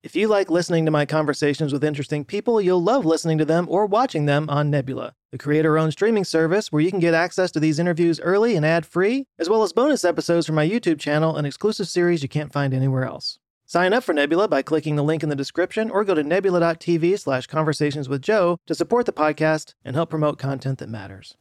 [0.00, 3.66] If you like listening to my conversations with interesting people, you'll love listening to them
[3.68, 7.50] or watching them on Nebula, the creator owned streaming service where you can get access
[7.50, 11.00] to these interviews early and ad free, as well as bonus episodes from my YouTube
[11.00, 13.40] channel and exclusive series you can't find anywhere else.
[13.66, 17.18] Sign up for Nebula by clicking the link in the description or go to nebula.tv
[17.18, 21.36] slash conversations with Joe to support the podcast and help promote content that matters.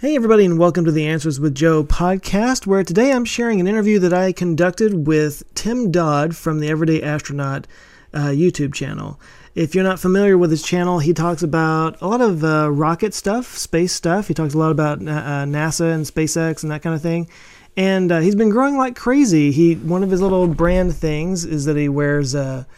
[0.00, 3.66] Hey, everybody, and welcome to the Answers with Joe podcast, where today I'm sharing an
[3.66, 7.66] interview that I conducted with Tim Dodd from the Everyday Astronaut
[8.14, 9.18] uh, YouTube channel.
[9.56, 13.12] If you're not familiar with his channel, he talks about a lot of uh, rocket
[13.12, 14.28] stuff, space stuff.
[14.28, 17.28] He talks a lot about uh, NASA and SpaceX and that kind of thing.
[17.76, 19.50] And uh, he's been growing like crazy.
[19.50, 22.68] He one of his little brand things is that he wears a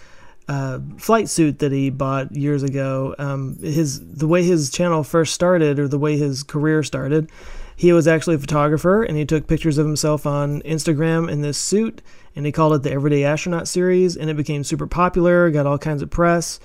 [0.50, 3.14] uh, flight suit that he bought years ago.
[3.20, 7.30] Um, his the way his channel first started, or the way his career started,
[7.76, 11.56] he was actually a photographer, and he took pictures of himself on Instagram in this
[11.56, 12.02] suit,
[12.34, 15.78] and he called it the Everyday Astronaut series, and it became super popular, got all
[15.78, 16.58] kinds of press,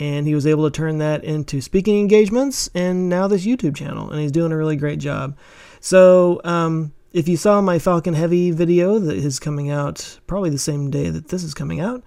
[0.00, 4.10] and he was able to turn that into speaking engagements, and now this YouTube channel,
[4.10, 5.36] and he's doing a really great job.
[5.80, 6.40] So.
[6.42, 10.90] Um, if you saw my Falcon Heavy video that is coming out probably the same
[10.90, 12.02] day that this is coming out,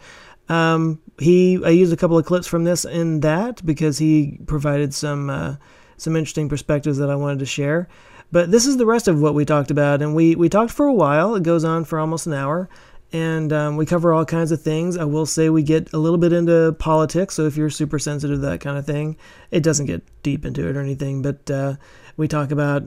[0.51, 4.93] um, he I used a couple of clips from this in that because he provided
[4.93, 5.55] some uh,
[5.95, 7.87] some interesting perspectives that I wanted to share.
[8.33, 10.87] But this is the rest of what we talked about, and we we talked for
[10.87, 11.35] a while.
[11.35, 12.69] It goes on for almost an hour,
[13.13, 14.97] and um, we cover all kinds of things.
[14.97, 18.41] I will say we get a little bit into politics, so if you're super sensitive
[18.41, 19.15] to that kind of thing,
[19.51, 21.21] it doesn't get deep into it or anything.
[21.21, 21.75] But uh,
[22.17, 22.83] we talk about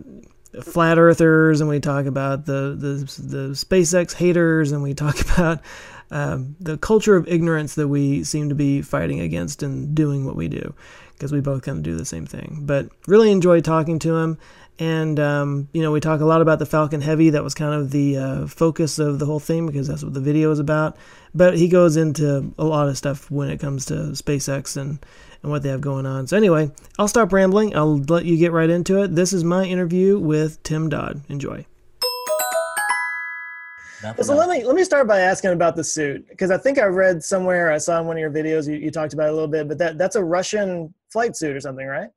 [0.62, 5.61] flat earthers, and we talk about the the the SpaceX haters, and we talk about
[6.10, 10.36] um, the culture of ignorance that we seem to be fighting against and doing what
[10.36, 10.74] we do,
[11.12, 12.60] because we both kind of do the same thing.
[12.62, 14.38] But really enjoyed talking to him.
[14.77, 17.30] And, um, you know, we talk a lot about the Falcon Heavy.
[17.30, 20.20] That was kind of the uh, focus of the whole thing because that's what the
[20.20, 20.97] video is about.
[21.32, 24.98] But he goes into a lot of stuff when it comes to SpaceX and,
[25.42, 26.27] and what they have going on.
[26.27, 27.77] So, anyway, I'll stop rambling.
[27.77, 29.14] I'll let you get right into it.
[29.14, 31.22] This is my interview with Tim Dodd.
[31.28, 31.66] Enjoy.
[34.04, 34.47] Nothing so else.
[34.47, 37.25] let me let me start by asking about the suit because I think I read
[37.25, 39.48] somewhere I saw in one of your videos you, you talked about it a little
[39.48, 42.10] bit, but that that's a Russian flight suit or something, right?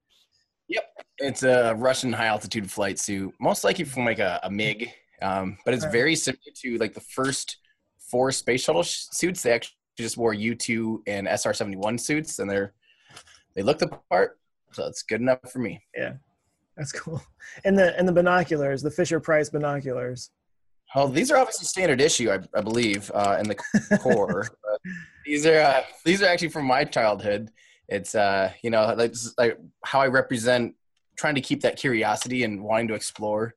[0.68, 0.84] Yep,
[1.20, 5.58] it's a Russian high altitude flight suit, most likely from like a, a MiG, um,
[5.64, 5.94] but it's right.
[5.94, 7.58] very similar to like the first
[8.00, 9.42] four space shuttle sh- suits.
[9.42, 12.74] They actually just wore U two and SR seventy one suits, and they're
[13.56, 14.38] they look the part,
[14.74, 15.82] so it's good enough for me.
[15.96, 16.16] Yeah,
[16.76, 17.24] that's cool.
[17.64, 20.32] And the and the binoculars, the Fisher Price binoculars.
[20.96, 23.56] Oh, these are obviously standard issue, I, I believe, uh, in the
[24.00, 24.50] corps.
[25.26, 27.52] these are uh, these are actually from my childhood.
[27.90, 30.76] It's uh, you know like, like how I represent
[31.18, 33.54] trying to keep that curiosity and wanting to explore.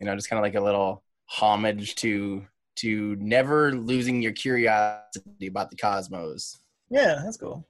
[0.00, 2.44] You know, just kind of like a little homage to
[2.76, 6.58] to never losing your curiosity about the cosmos.
[6.90, 7.66] Yeah, that's cool.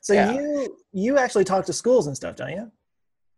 [0.00, 0.32] So yeah.
[0.32, 2.72] you you actually talk to schools and stuff, don't you?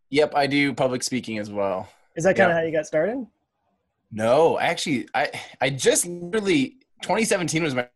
[0.09, 1.89] Yep, I do public speaking as well.
[2.15, 3.25] Is that kind of how you got started?
[4.11, 7.87] No, actually, I I just literally 2017 was my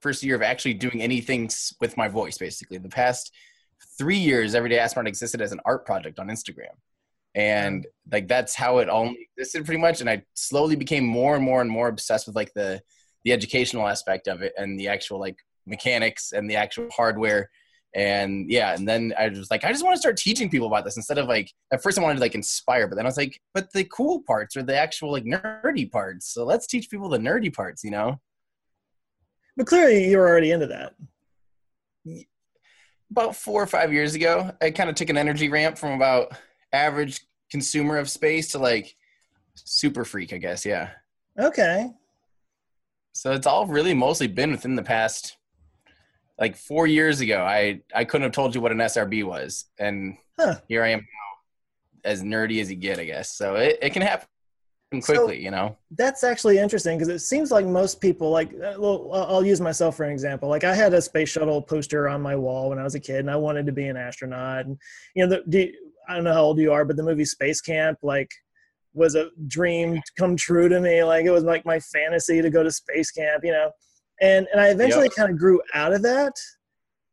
[0.00, 1.48] first year of actually doing anything
[1.80, 2.36] with my voice.
[2.38, 3.32] Basically, the past
[3.96, 6.74] three years, Everyday Astronaut existed as an art project on Instagram,
[7.34, 10.00] and like that's how it only existed pretty much.
[10.00, 12.82] And I slowly became more and more and more obsessed with like the
[13.24, 17.48] the educational aspect of it and the actual like mechanics and the actual hardware
[17.94, 20.84] and yeah and then i was like i just want to start teaching people about
[20.84, 23.16] this instead of like at first i wanted to like inspire but then i was
[23.16, 26.26] like but the cool parts are the actual like nerdy parts.
[26.26, 28.20] So let's teach people the nerdy parts you know?
[29.56, 30.94] But clearly you're already into that.
[33.10, 36.32] About four or five years ago i kind of took an energy ramp from about
[36.72, 38.96] average consumer of space to like
[39.54, 40.90] super freak i guess yeah.
[41.38, 41.90] Okay.
[43.12, 45.36] So it's all really mostly been within the past
[46.38, 50.16] like four years ago, I I couldn't have told you what an SRB was, and
[50.38, 50.56] huh.
[50.68, 53.36] here I am now, as nerdy as you get, I guess.
[53.36, 54.26] So it, it can happen
[54.90, 55.76] quickly, so you know.
[55.92, 59.96] That's actually interesting because it seems like most people, like, uh, well, I'll use myself
[59.96, 60.48] for an example.
[60.48, 63.20] Like, I had a space shuttle poster on my wall when I was a kid,
[63.20, 64.66] and I wanted to be an astronaut.
[64.66, 64.76] And
[65.14, 65.72] you know, the, do,
[66.08, 68.30] I don't know how old you are, but the movie Space Camp, like
[68.92, 71.02] was a dream come true to me.
[71.04, 73.70] Like it was like my fantasy to go to space camp, you know
[74.20, 75.14] and and I eventually yep.
[75.14, 76.32] kind of grew out of that.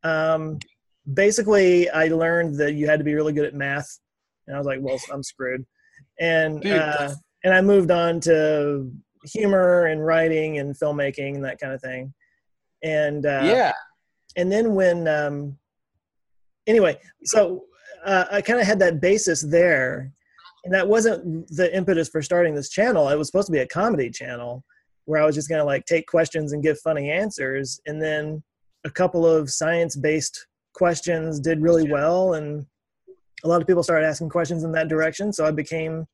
[0.04, 0.60] Um,
[1.14, 4.00] basically, I learned that you had to be really good at math,
[4.48, 5.66] and I was like, well, I'm screwed.
[6.20, 7.14] And Dude, uh,
[7.44, 8.92] and I moved on to
[9.26, 12.14] humor and writing and filmmaking and that kind of thing.
[12.84, 13.74] And uh, yeah,
[14.36, 15.58] and then when um,
[16.68, 17.66] anyway, so
[18.06, 20.12] uh, I kind of had that basis there,
[20.64, 23.10] and that wasn't the impetus for starting this channel.
[23.10, 24.64] It was supposed to be a comedy channel
[25.06, 28.44] where I was just gonna like take questions and give funny answers, and then
[28.84, 32.66] a couple of science based questions did really well, and
[33.44, 35.34] a lot of people started asking questions in that direction.
[35.34, 36.08] So I became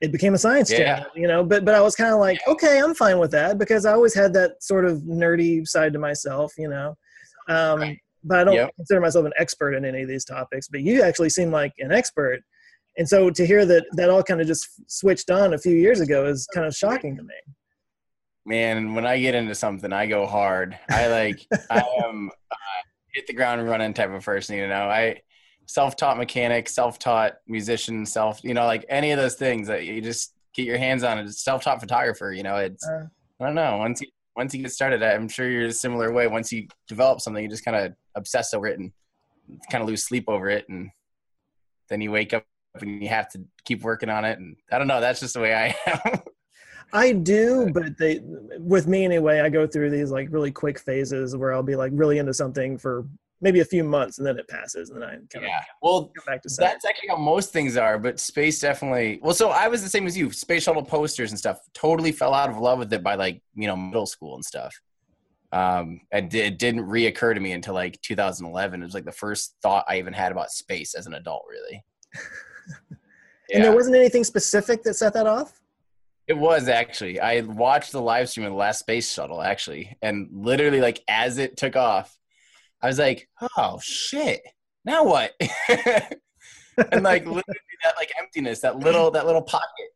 [0.00, 0.78] it became a science Yeah.
[0.78, 1.44] channel, you know.
[1.44, 4.14] But but I was kind of like, okay, I'm fine with that because I always
[4.14, 6.96] had that sort of nerdy side to myself, you know.
[7.48, 7.98] Um, Right.
[8.24, 8.70] But I don't Yep.
[8.76, 10.68] consider myself an expert in any of these topics.
[10.68, 12.40] But you actually seem like an expert,
[12.96, 16.00] and so to hear that that all kind of just switched on a few years
[16.00, 17.34] ago is kind of shocking to me.
[18.44, 20.78] Man, when I get into something, I go hard.
[20.90, 22.56] I like, I am uh,
[23.14, 24.56] hit the ground running type of person.
[24.56, 25.20] You know, I
[25.66, 30.34] self-taught mechanic, self-taught musician, self, you know, like any of those things that you just
[30.54, 31.18] get your hands on.
[31.18, 32.32] It's self-taught photographer.
[32.32, 33.06] You know, it's Uh,
[33.40, 33.78] I don't know.
[33.78, 36.26] Once you once you get started, I'm sure you're a similar way.
[36.26, 38.92] Once you develop something, you just kind of obsess over it and
[39.70, 40.90] kind of lose sleep over it, and
[41.88, 42.46] then you wake up
[42.80, 44.38] and you have to keep working on it.
[44.38, 45.00] And I don't know.
[45.00, 46.20] That's just the way I am.
[46.92, 48.20] I do, but they,
[48.58, 51.92] with me anyway, I go through these like really quick phases where I'll be like
[51.94, 53.06] really into something for
[53.40, 55.62] maybe a few months and then it passes and then I kind yeah.
[55.82, 56.72] Well, of come back to science.
[56.72, 59.20] That's actually how most things are, but space definitely.
[59.22, 60.30] Well, so I was the same as you.
[60.30, 61.58] Space shuttle posters and stuff.
[61.72, 64.78] Totally fell out of love with it by like you know middle school and stuff.
[65.50, 68.80] Um, it, it didn't reoccur to me until like 2011.
[68.80, 71.84] It was like the first thought I even had about space as an adult, really.
[73.54, 75.60] And there wasn't anything specific that set that off?
[76.28, 77.20] It was actually.
[77.20, 81.38] I watched the live stream of the last space shuttle actually, and literally like as
[81.38, 82.16] it took off,
[82.82, 83.28] I was like,
[83.58, 84.42] "Oh shit!
[84.84, 85.32] Now what?"
[86.90, 87.42] and like literally
[87.84, 89.90] that like emptiness, that little that little pocket.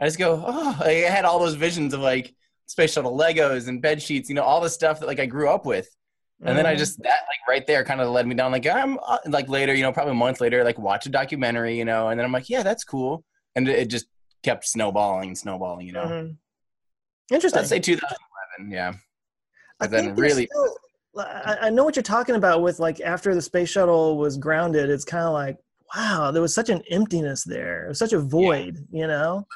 [0.00, 2.34] I just go, "Oh!" Like, I had all those visions of like
[2.66, 5.48] space shuttle Legos and bed sheets, you know, all the stuff that like I grew
[5.48, 5.88] up with.
[6.44, 6.78] And then I Mhm.
[6.78, 9.74] just that like right there kind of led me down like I'm uh, like later,
[9.74, 12.32] you know, probably a month later, like watch a documentary, you know, and then I'm
[12.32, 13.24] like, yeah, that's cool,
[13.56, 14.06] and it just
[14.42, 16.04] kept snowballing and snowballing, you know.
[16.04, 16.36] Mhm.
[17.30, 17.58] Interesting.
[17.60, 18.70] Let's say 2011.
[18.70, 18.90] Yeah.
[18.90, 18.96] I
[19.86, 20.76] But then think really- still,
[21.18, 25.04] I, know what you're talking about with like after the space shuttle was grounded, it's
[25.04, 25.58] kind of like,
[25.94, 29.46] wow, there was such an emptiness there, It was such a void, you know?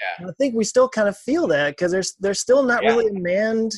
[0.00, 0.22] Yeah.
[0.22, 2.90] And I think we still kind of feel that because there's there's still not Yeah.
[2.90, 3.72] really a manned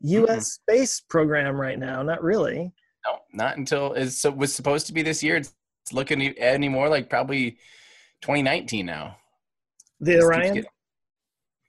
[0.00, 0.52] U.S.
[0.52, 2.02] space program right now.
[2.02, 2.72] Not really.
[3.06, 5.36] No, not until it so was supposed to be this year.
[5.36, 5.52] It's
[5.92, 7.58] looking e- any more like probably
[8.22, 9.16] 2019 now.
[10.02, 10.54] The Just Orion.
[10.54, 10.70] getting-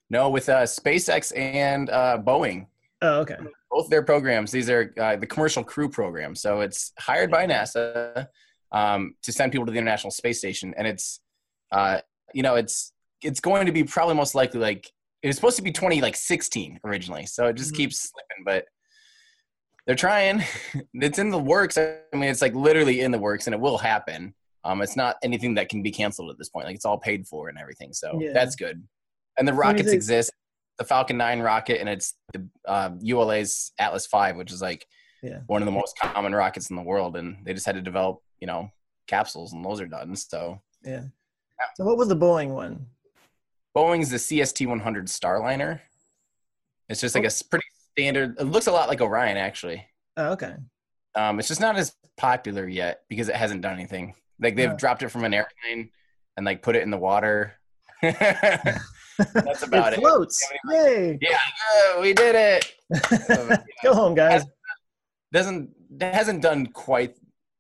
[0.10, 2.68] no, with uh, SpaceX and uh, Boeing.
[3.02, 3.36] Oh, okay.
[3.70, 8.28] both their programs these are uh, the commercial crew program so it's hired by nasa
[8.72, 11.20] um, to send people to the international space station and it's
[11.74, 12.00] uh,
[12.34, 14.90] you know it's it's going to be probably most likely like
[15.22, 17.78] it was supposed to be 20 like 16 originally so it just Mhm.
[17.78, 18.66] keeps slipping but
[19.86, 20.42] they're trying
[20.94, 23.78] it's in the works i mean it's like literally in the works and it will
[23.78, 24.34] happen
[24.66, 27.28] um, it's not anything that can be canceled at this point like it's all paid
[27.28, 28.34] for and everything so Yeah.
[28.34, 28.82] that's good
[29.38, 30.32] and the rockets exist
[30.80, 34.88] the Falcon 9 rocket and it's the uh, ULA's Atlas 5, which is like
[35.22, 35.42] Yeah.
[35.46, 37.16] one of the most common rockets in the world.
[37.16, 38.72] And they just had to develop, you know,
[39.06, 40.16] capsules and those are done.
[40.16, 41.04] So Yeah.
[41.76, 42.88] So what was the Boeing one?
[43.78, 45.80] Boeing's the CST 100 Starliner.
[46.90, 47.20] It's just Oh.
[47.20, 49.86] like a s- pretty standard, it looks a lot like Orion actually.
[50.18, 50.56] Oh, okay.
[51.14, 54.16] Um, it's just not as popular yet because it hasn't done anything.
[54.40, 54.76] Like they've Yeah.
[54.78, 55.90] dropped it from an airplane
[56.38, 57.54] and like put it in the water.
[58.02, 60.02] That's about it it.
[60.02, 60.46] floats.
[60.72, 61.18] Yay!
[61.22, 61.38] Yeah,
[61.74, 63.60] oh, we did it.
[63.84, 64.44] Go home, guys.
[65.32, 65.70] doesn't
[66.02, 67.16] hasn't done quite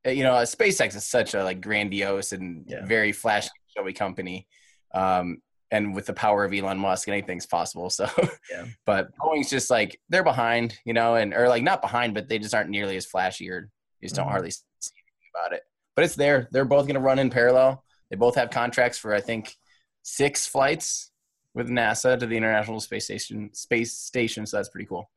[0.05, 2.85] uh, you know SpaceX is such a like grandiose and Yeah.
[2.85, 4.47] very flashy showy company
[4.93, 5.37] um
[5.71, 8.07] and with the power of Elon Musk anything's possible so
[8.51, 8.65] Yeah.
[8.85, 12.39] but Boeing's just like they're behind you know and or like not behind but they
[12.39, 13.69] just aren't nearly as flashy or
[14.01, 14.31] you just don't Mhm.
[14.31, 15.61] hardly see anything about it
[15.95, 19.13] but it's there they're both going to run in parallel they both have contracts for
[19.13, 19.55] I think
[20.03, 21.11] six flights
[21.53, 25.09] with NASA to the International Space Station space station so that's pretty cool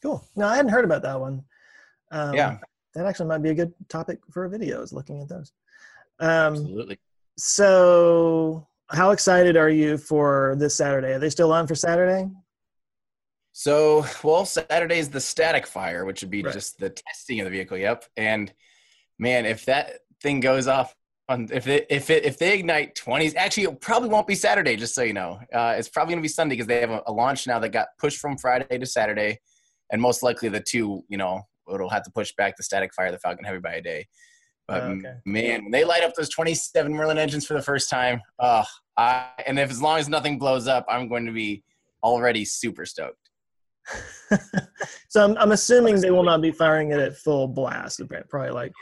[0.00, 0.24] Cool.
[0.36, 1.42] No, I hadn't heard about that one.
[2.12, 2.58] Um, Yeah.
[2.94, 4.80] That actually might be a good topic for a video.
[4.80, 5.52] Is looking at those.
[6.20, 6.98] Um, absolutely
[7.36, 11.12] so, how excited are you for this Saturday?
[11.12, 12.28] Are they still on for Saturday?
[13.52, 16.52] So, well, Saturday is the static fire, which would be Right.
[16.52, 17.76] just the testing of the vehicle.
[17.78, 18.04] Yep.
[18.16, 18.52] And
[19.18, 20.94] man, if that thing goes off
[21.28, 24.76] on, if it, if it, if they ignite twenties, actually, it probably won't be Saturday.
[24.76, 27.12] Just so you know, uh, it's probably gonna be Sunday because they have a, a
[27.12, 29.38] launch now that got pushed from Friday to Saturday,
[29.92, 33.10] and most likely the two, you know, it'll have to push back the static fire,
[33.12, 34.06] the Falcon Heavy by a day.
[34.66, 35.14] But Oh, okay.
[35.24, 38.64] man, when they light up those 27 Merlin engines for the first time, oh,
[38.98, 41.62] I, and if as long as nothing blows up, I'm going to be
[42.02, 43.30] already super stoked.
[45.08, 48.02] so I'm, I'm assuming they will not be firing it at full blast.
[48.28, 48.72] Probably like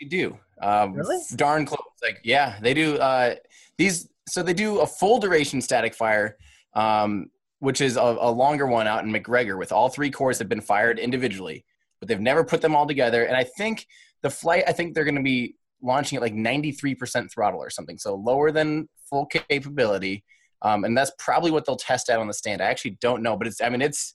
[0.00, 0.38] You do.
[0.60, 1.18] Um, Really?
[1.36, 1.80] Darn close.
[2.02, 2.96] Like, yeah, they do.
[2.96, 3.34] Uh,
[3.76, 6.36] these, so they do a full duration static fire.
[6.74, 10.48] Um, which is a, a longer one out in McGregor, with all three cores have
[10.48, 11.64] been fired individually,
[12.00, 13.24] but they've never put them all together.
[13.24, 13.86] And I think
[14.22, 17.98] the flight, I think they're going to be launching at like 93% throttle or something,
[17.98, 20.24] so lower than full capability.
[20.62, 22.60] Um, and that's probably what they'll test out on the stand.
[22.60, 24.14] I actually don't know, but it's I mean it's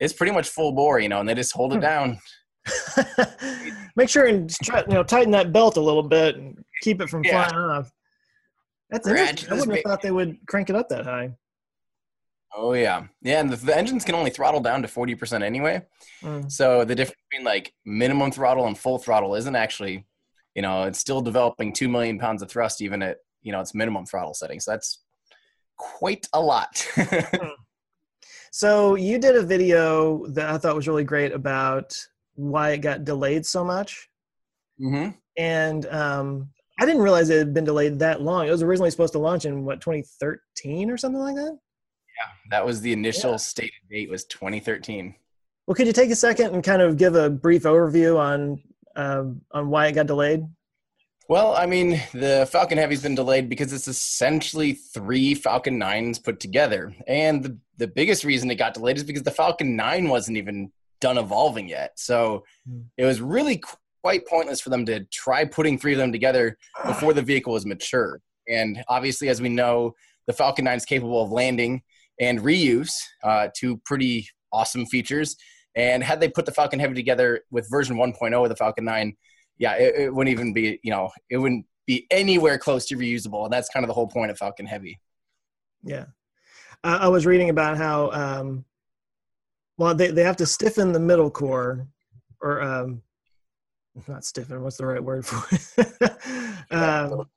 [0.00, 1.82] it's pretty much full bore, you know, and they just hold it hmm.
[1.82, 2.18] down.
[3.96, 7.08] Make sure and try, you know tighten that belt a little bit and keep it
[7.08, 7.48] from yeah.
[7.48, 7.92] flying off.
[8.90, 9.50] That's interesting.
[9.50, 11.32] I wouldn't have thought they would crank it up that high.
[12.56, 15.82] Oh yeah, yeah, and the, the engines can only throttle down to forty percent anyway.
[16.22, 16.50] Mm.
[16.50, 20.06] So the difference between like minimum throttle and full throttle isn't actually,
[20.54, 23.74] you know, it's still developing two million pounds of thrust even at you know its
[23.74, 24.60] minimum throttle setting.
[24.60, 25.00] So that's
[25.76, 26.86] quite a lot.
[26.96, 27.48] Hmm.
[28.52, 31.96] so you did a video that I thought was really great about
[32.34, 34.08] why it got delayed so much.
[34.80, 35.10] Mm-hmm.
[35.36, 36.48] And um,
[36.80, 38.46] I didn't realize it had been delayed that long.
[38.46, 41.52] It was originally supposed to launch in what 2013 or something like that.
[41.52, 43.36] Yeah, that was the initial yeah.
[43.38, 45.14] stated date was 2013.
[45.66, 48.62] Well, could you take a second and kind of give a brief overview on
[48.96, 50.44] um, on why it got delayed?
[51.28, 56.38] Well, I mean, the Falcon Heavy's been delayed because it's essentially three Falcon 9s put
[56.38, 56.94] together.
[57.06, 60.70] And the, the biggest reason it got delayed is because the Falcon 9 wasn't even
[61.00, 61.92] done evolving yet.
[61.96, 62.84] So mm.
[62.96, 63.60] it was really
[64.02, 67.64] quite pointless for them to try putting three of them together before the vehicle was
[67.64, 68.20] mature.
[68.48, 69.94] And obviously, as we know,
[70.26, 71.82] the Falcon 9 is capable of landing
[72.20, 75.36] and reuse, uh, two pretty awesome features.
[75.74, 79.16] And had they put the Falcon Heavy together with version 1.0 of the Falcon 9,
[79.58, 83.44] yeah, it, it, wouldn't even be, you know, it wouldn't be anywhere close to reusable.
[83.44, 85.00] And that's kind of the whole point of Falcon Heavy.
[85.82, 86.06] Yeah.
[86.82, 88.64] I was reading about how, um,
[89.76, 91.86] well, they, they have to stiffen the middle core
[92.40, 93.02] or, um,
[94.08, 96.56] not stiffen, what's the right word for it?
[96.70, 97.28] um,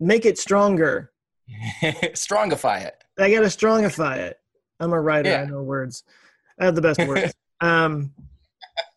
[0.00, 1.12] make it stronger.
[1.82, 3.04] strongify it.
[3.18, 4.38] I got to strongify it.
[4.80, 5.30] I'm a writer.
[5.30, 5.42] Yeah.
[5.42, 6.04] I know words.
[6.58, 7.34] I have the best words.
[7.60, 8.12] um,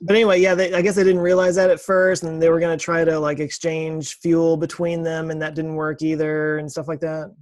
[0.02, 2.60] but anyway, yeah, they, I guess they didn't realize that at first, and they were
[2.60, 6.72] going to try to like exchange fuel between them, and that didn't work either, and
[6.72, 7.34] stuff like that.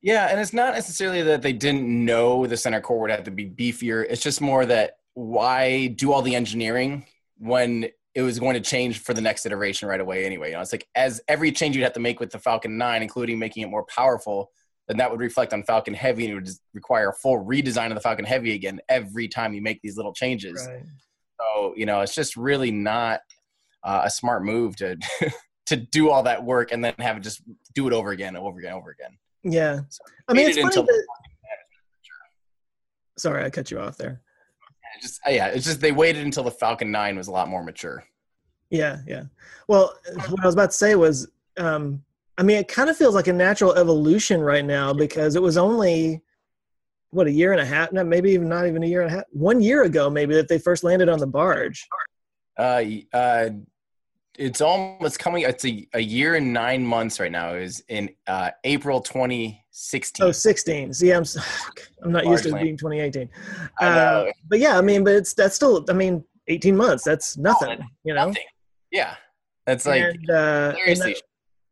[0.00, 3.30] Yeah, and it's not necessarily that they didn't know the center core would have to
[3.30, 4.06] be beefier.
[4.08, 7.04] It's just more that why do all the engineering
[7.38, 10.48] when it was going to change for the next iteration right away anyway.
[10.48, 13.02] You know, it's like as every change you'd have to make with the Falcon 9,
[13.02, 14.50] including making it more powerful,
[14.86, 17.94] then that would reflect on Falcon Heavy and it would require a full redesign of
[17.94, 20.66] the Falcon Heavy again every time you make these little changes.
[20.68, 20.82] Right.
[21.40, 23.20] So you know, it's just really not
[23.84, 24.96] uh, a smart move to
[25.66, 27.42] to do all that work and then have it just
[27.74, 29.18] do it over again, over again, over again.
[29.44, 31.04] Yeah, so I mean, it's it funny that...
[33.16, 34.20] Sorry, I cut you off there.
[34.96, 37.62] It just yeah, it's just they waited until the Falcon Nine was a lot more
[37.62, 38.04] mature.
[38.70, 39.24] Yeah, yeah.
[39.66, 39.94] Well,
[40.28, 42.02] what I was about to say was, um,
[42.36, 45.56] I mean, it kind of feels like a natural evolution right now because it was
[45.56, 46.22] only
[47.10, 49.16] what a year and a half, no, maybe even not even a year and a
[49.16, 51.86] half, one year ago, maybe that they first landed on the barge.
[52.58, 53.48] Uh, uh,
[54.38, 55.42] it's almost coming.
[55.42, 57.54] It's a, a year and nine months right now.
[57.54, 60.26] Is in uh, April 2016.
[60.26, 60.94] Oh, 16.
[60.94, 61.24] See, I'm
[62.02, 63.28] I'm not used to it being 2018.
[63.80, 65.84] Uh, but yeah, I mean, but it's that's still.
[65.88, 67.04] I mean, 18 months.
[67.04, 67.78] That's nothing.
[68.04, 68.28] You know.
[68.28, 68.44] Nothing.
[68.90, 69.16] Yeah,
[69.66, 71.16] that's like and, uh, seriously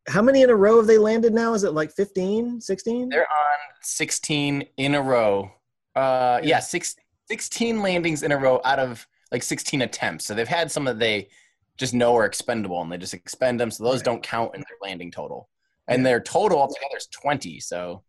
[0.08, 1.54] how many in a row have they landed now?
[1.54, 3.08] Is it like 15, 16?
[3.08, 5.50] They're on 16 in a row.
[5.94, 6.96] Uh, yeah, six,
[7.28, 10.24] 16 landings in a row out of like 16 attempts.
[10.24, 11.28] So they've had some that they
[11.76, 13.70] just know are expendable and they just expend them.
[13.70, 14.04] So those right.
[14.04, 15.48] don't count in their landing total.
[15.88, 16.10] And yeah.
[16.10, 17.60] their total altogether is 20.
[17.60, 18.02] So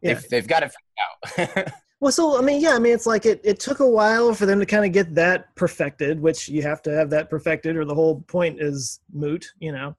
[0.00, 0.14] yeah.
[0.14, 0.72] they've, they've got it
[1.34, 1.72] figured out.
[2.00, 4.46] well, so, I mean, yeah, I mean, it's like it, it took a while for
[4.46, 7.84] them to kind of get that perfected, which you have to have that perfected or
[7.84, 9.96] the whole point is moot, you know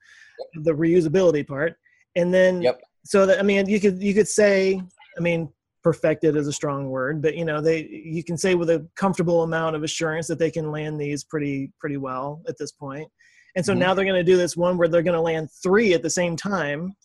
[0.56, 1.78] the reusability part,
[2.16, 2.82] and then yep.
[3.04, 4.82] so that I mean you could you could say
[5.18, 5.50] I mean
[5.84, 9.44] perfected is a strong word, but you know they you can say with a comfortable
[9.44, 13.08] amount of assurance that they can land these pretty pretty well at this point.
[13.56, 13.82] And so mm-hmm.
[13.82, 16.10] now they're going to do this one where they're going to land three at the
[16.10, 16.96] same time.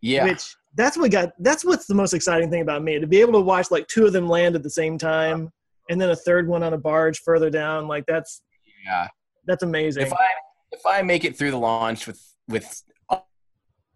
[0.00, 0.24] Yeah.
[0.24, 3.32] Which that's what got that's what's the most exciting thing about me to be able
[3.32, 5.50] to watch like two of them land at the same time
[5.88, 8.42] and then a third one on a barge further down like that's
[8.84, 9.08] yeah
[9.46, 10.28] that's amazing if i
[10.70, 12.82] if i make it through the launch with with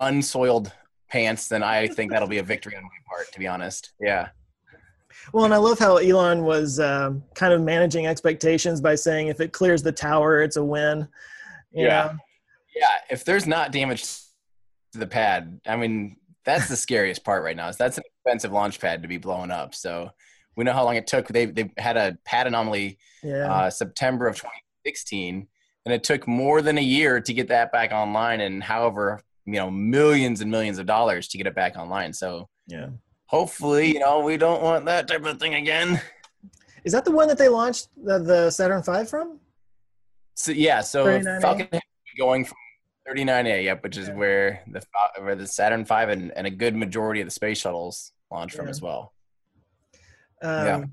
[0.00, 0.72] unsoiled
[1.08, 3.30] pants, then I think that'll be a victory on my part.
[3.32, 4.28] To be honest, yeah.
[5.32, 9.40] Well, and I love how Elon was um, kind of managing expectations by saying if
[9.40, 11.08] it clears the tower, it's a win.
[11.72, 12.18] yeah, know?
[12.74, 12.86] yeah.
[13.10, 14.04] If there's not damage
[14.92, 17.68] to the pad, I mean that's the scariest part right now.
[17.68, 19.74] Is that's an expensive launch pad to be blown up.
[19.74, 20.10] So
[20.56, 21.28] we know how long it took.
[21.28, 23.52] They they had a pad anomaly yeah.
[23.52, 25.48] uh, September of 2016
[25.84, 29.54] and it took more than a year to get that back online and however you
[29.54, 32.88] know millions and millions of dollars to get it back online so yeah
[33.26, 36.00] hopefully, you know, we don't want that type of thing again.
[36.84, 39.40] Is that the one that they launched the, the Saturn V from?
[40.34, 41.40] So yeah, so 39A?
[41.40, 41.80] Falcon
[42.16, 42.56] going from
[43.08, 44.14] 39A, yep, which is Yeah.
[44.14, 44.82] where the
[45.20, 48.68] where the Saturn V and, and a good majority of the space shuttles launch from
[48.68, 49.12] as well.
[50.42, 50.84] Um, Yeah.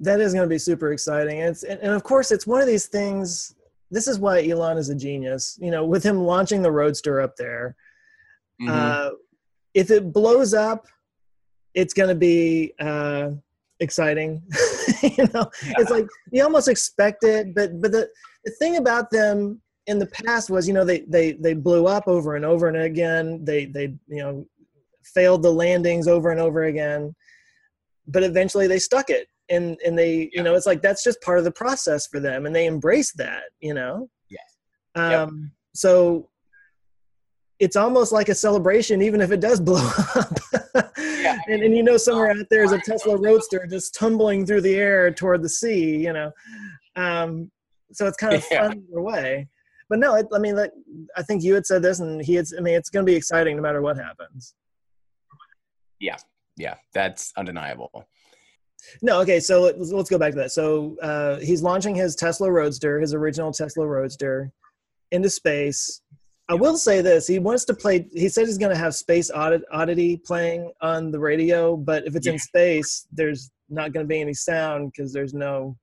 [0.00, 1.38] That is going to be super exciting.
[1.38, 3.54] It's and, and of course it's one of these things.
[3.90, 5.58] This is why Elon is a genius.
[5.60, 7.76] You know, with him launching the Roadster up there,
[8.60, 8.68] Mhm.
[8.70, 9.10] uh,
[9.74, 10.86] if it blows up,
[11.74, 13.30] it's going to be uh,
[13.80, 14.42] exciting.
[15.02, 18.08] you know, it's like you almost expect it, but but the
[18.44, 22.08] the thing about them in the past was, you know, they they they blew up
[22.08, 23.44] over and over and again.
[23.44, 24.46] They they you know
[25.04, 27.14] failed the landings over and over again,
[28.06, 29.28] but eventually they stuck it.
[29.50, 32.44] And, and they you know it's like that's just part of the process for them
[32.46, 34.56] and they embrace that you know Yes.
[34.94, 35.30] um Yep.
[35.74, 36.28] so
[37.58, 40.32] it's almost like a celebration even if it does blow up
[40.98, 41.38] Yeah.
[41.46, 44.74] and, and you know somewhere out there is a tesla roadster just tumbling through the
[44.74, 46.30] air toward the sea you know
[46.96, 47.50] um,
[47.92, 48.68] so it's kind of Yeah.
[48.68, 49.48] fun either way
[49.88, 50.72] but no it, i mean like
[51.16, 53.16] i think you had said this and he had i mean it's going to be
[53.16, 54.54] exciting no matter what happens
[56.00, 56.16] Yeah,
[56.56, 57.90] yeah, that's undeniable.
[59.02, 62.50] No okay so let's, let's go back to that so uh, he's launching his tesla
[62.50, 64.50] roadster his original tesla roadster
[65.12, 66.02] into space
[66.48, 69.30] i will say this he wants to play he said he's going to have space
[69.30, 74.08] audit, oddity playing on the radio but if it's in space there's not going to
[74.08, 75.76] be any sound because there's no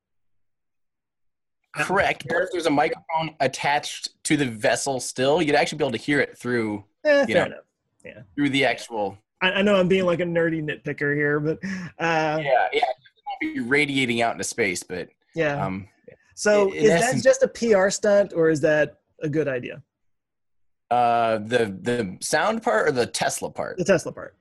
[1.78, 2.26] Correct.
[2.30, 5.98] But if there's a microphone attached to the vessel still, you'd actually be able to
[5.98, 7.56] hear it through eh, You fair know.
[7.56, 7.66] enough
[8.36, 9.18] through the actual.
[9.42, 11.60] I, I know i'm being like a nerdy nitpicker here but
[12.00, 12.82] uh, Yeah, yeah.
[12.82, 15.88] It won't be radiating out into space, but yeah um,
[16.36, 19.82] so in is that just a pr stunt or is that a good idea
[20.92, 23.76] uh, the the sound part or the Tesla part.
[23.78, 24.36] the tesla part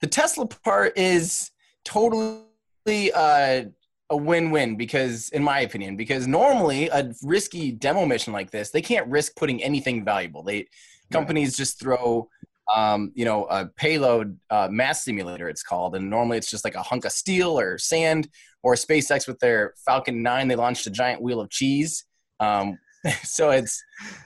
[0.00, 1.50] the Tesla part is
[1.84, 3.62] totally uh,
[4.10, 8.82] a win-win because, in my opinion, because normally a risky demo mission like this, they
[8.82, 10.42] can't risk putting anything valuable.
[10.42, 10.68] They
[11.12, 12.28] companies just throw,
[12.74, 15.48] um, you know, a payload uh, mass simulator.
[15.48, 18.28] It's called, and normally it's just like a hunk of steel or sand.
[18.62, 22.04] Or SpaceX with their Falcon 9, they launched a giant wheel of cheese.
[22.40, 22.78] Um,
[23.22, 23.82] so it's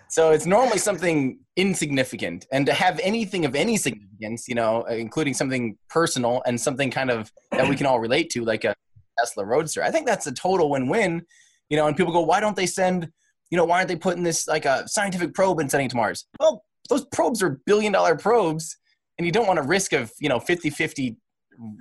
[0.08, 5.34] so it's normally something insignificant, and to have anything of any significance, you know, including
[5.34, 8.74] something personal and something kind of that we can all relate to, like a
[9.18, 11.22] Tesla Roadster, I think that's a total win-win.
[11.70, 13.08] You know, and people go, why don't they send,
[13.50, 15.96] you know, why aren't they putting this like a scientific probe and sending it to
[15.96, 16.26] Mars?
[16.38, 18.76] Well, those probes are billion-dollar probes,
[19.18, 21.16] and you don't want a risk of you know 50-50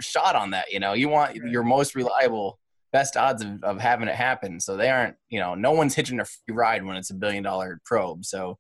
[0.02, 0.72] shot on that.
[0.72, 1.52] You know, you want Right.
[1.52, 2.60] your most reliable
[2.92, 4.60] best odds of, of having it happen.
[4.60, 7.44] So they aren't, you know, no one's hitching a free ride when it's a billion
[7.44, 8.24] dollar probe.
[8.24, 8.60] So,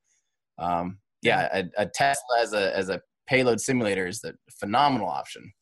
[0.58, 5.54] um, yeah, a, a Tesla as a as a payload simulator is the phenomenal option.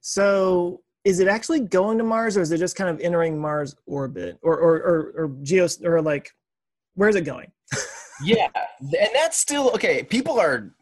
[0.00, 3.76] So is it actually going to Mars or is it just kind of entering Mars
[3.86, 6.30] orbit or or or, or geo or like
[6.94, 7.52] where's it going?
[8.22, 8.48] Yeah,
[8.80, 10.02] and that's still okay.
[10.02, 10.72] People are,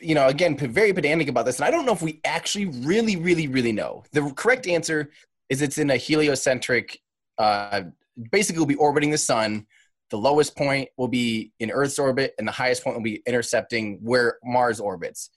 [0.00, 3.16] you know, again, very pedantic about this, and I don't know if we actually really,
[3.16, 4.04] really, really know.
[4.12, 5.10] The correct answer
[5.48, 6.98] is it's in a heliocentric.
[7.38, 7.82] Uh,
[8.32, 9.66] basically, will be orbiting the sun.
[10.10, 13.98] The lowest point will be in Earth's orbit, and the highest point will be intercepting
[14.02, 15.30] where Mars orbits.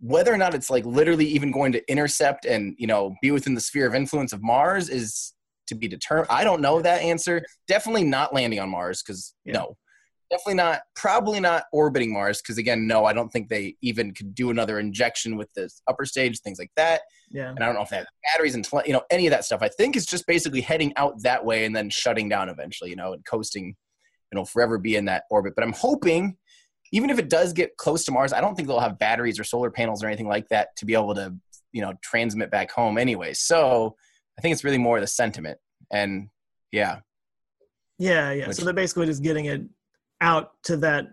[0.00, 3.54] Whether or not it's like literally even going to intercept and you know be within
[3.54, 5.32] the sphere of influence of Mars is
[5.66, 6.28] to be determined.
[6.30, 7.42] I don't know that answer.
[7.68, 9.54] Definitely not landing on Mars because Yeah.
[9.54, 9.76] no,
[10.30, 10.80] definitely not.
[10.96, 14.78] Probably not orbiting Mars because again, no, I don't think they even could do another
[14.78, 17.02] injection with the upper stage, things like that.
[17.30, 17.50] Yeah.
[17.50, 19.62] And I don't know if they have batteries and you know any of that stuff.
[19.62, 22.96] I think it's just basically heading out that way and then shutting down eventually, you
[22.96, 23.76] know, and coasting.
[24.32, 25.54] it'll forever be in that orbit.
[25.54, 26.36] But I'm hoping,
[26.92, 29.44] even if it does get close to Mars, I don't think they'll have batteries or
[29.44, 31.34] solar panels or anything like that to be able to,
[31.72, 33.32] you know, transmit back home anyway.
[33.34, 33.96] So
[34.38, 35.58] I think it's really more the sentiment.
[35.92, 36.28] And
[36.72, 37.00] yeah,
[37.98, 38.48] Yeah, yeah.
[38.48, 39.62] Which- so they're basically just getting it
[40.24, 41.08] out to that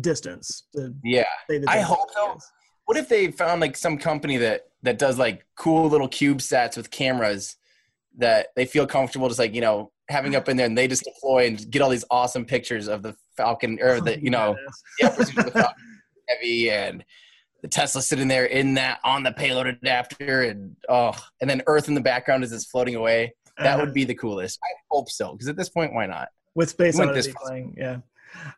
[0.00, 0.64] distance.
[1.02, 1.24] Yeah.
[1.66, 2.38] I hope so.
[2.84, 6.76] What if they found like some company that that does like cool little cube sats
[6.76, 7.56] with cameras
[8.18, 11.04] that they feel comfortable just like you know having up in there and they just
[11.04, 14.82] deploy and get all these awesome pictures of the Falcon or the you know Badass.
[15.00, 15.74] the upper stage of the Falcon
[16.28, 17.04] heavy and
[17.62, 21.88] the Tesla sitting there in that on the payload adapter and oh and then Earth
[21.88, 23.34] in the background as it's floating away.
[23.58, 23.84] That Uh-huh.
[23.86, 24.58] would be the coolest.
[24.62, 26.28] I hope so because at this point, why not?
[26.54, 27.74] with space oddity playing.
[27.78, 27.98] Yeah.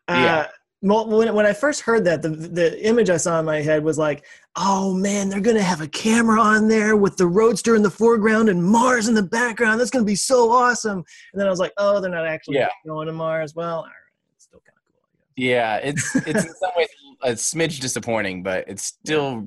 [0.08, 0.36] Yeah.
[0.38, 0.46] Uh,
[0.82, 3.84] well, when, when I first heard that, the the image I saw in my head
[3.84, 4.24] was like,
[4.56, 8.48] "Oh man, they're gonna have a camera on there with the Roadster in the foreground
[8.48, 9.78] and Mars in the background.
[9.78, 12.68] That's gonna be so awesome." And then I was like, "Oh, they're not actually Yeah.
[12.86, 13.92] going to Mars." Well, all right,
[14.34, 15.02] it's still kind of cool.
[15.36, 16.88] Yeah, it's it's in some ways
[17.22, 19.46] a smidge disappointing, but it's still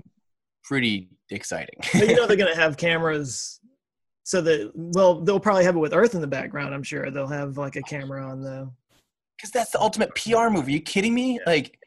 [0.63, 1.75] pretty exciting.
[1.93, 3.59] but you know they're going to have cameras
[4.23, 7.27] so that well they'll probably have it with earth in the background i'm sure they'll
[7.27, 8.71] have like a camera on the
[9.43, 10.67] because that's the ultimate pr move.
[10.67, 11.37] Are you kidding me?
[11.45, 11.77] Like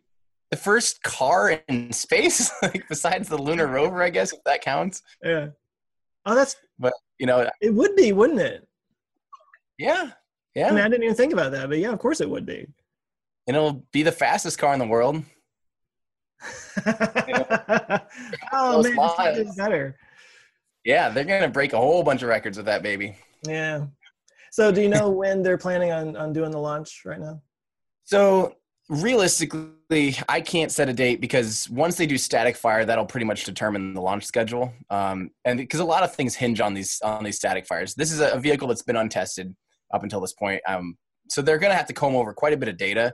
[0.51, 5.03] the first car in space like besides the lunar rover i guess if that counts.
[5.25, 5.49] Yeah.
[6.27, 8.69] Oh that's but you know it would be wouldn't it?
[9.79, 10.11] Yeah.
[10.55, 10.69] Yeah.
[10.69, 12.66] I mean i didn't even think about that but yeah of course it would be.
[13.49, 15.23] And it'll be the fastest car in the world.
[18.53, 19.38] Oh man it's miles.
[19.38, 19.97] even better.
[20.85, 23.16] Yeah they're gonna break a whole bunch of records with that baby.
[23.47, 23.87] Yeah.
[24.51, 27.42] So do you know when they're planning on on doing the launch right now
[28.07, 28.55] So
[28.88, 33.45] realistically, I can't set a date because once they do static fire, that'll pretty much
[33.45, 34.73] determine the launch schedule.
[34.90, 37.95] Um, and because a lot of things hinge on these on these static fires.
[37.95, 39.55] This is a vehicle that's been untested
[39.92, 40.62] up until this point.
[40.69, 40.97] Um,
[41.29, 43.12] so they're going to have to comb over quite a bit of data,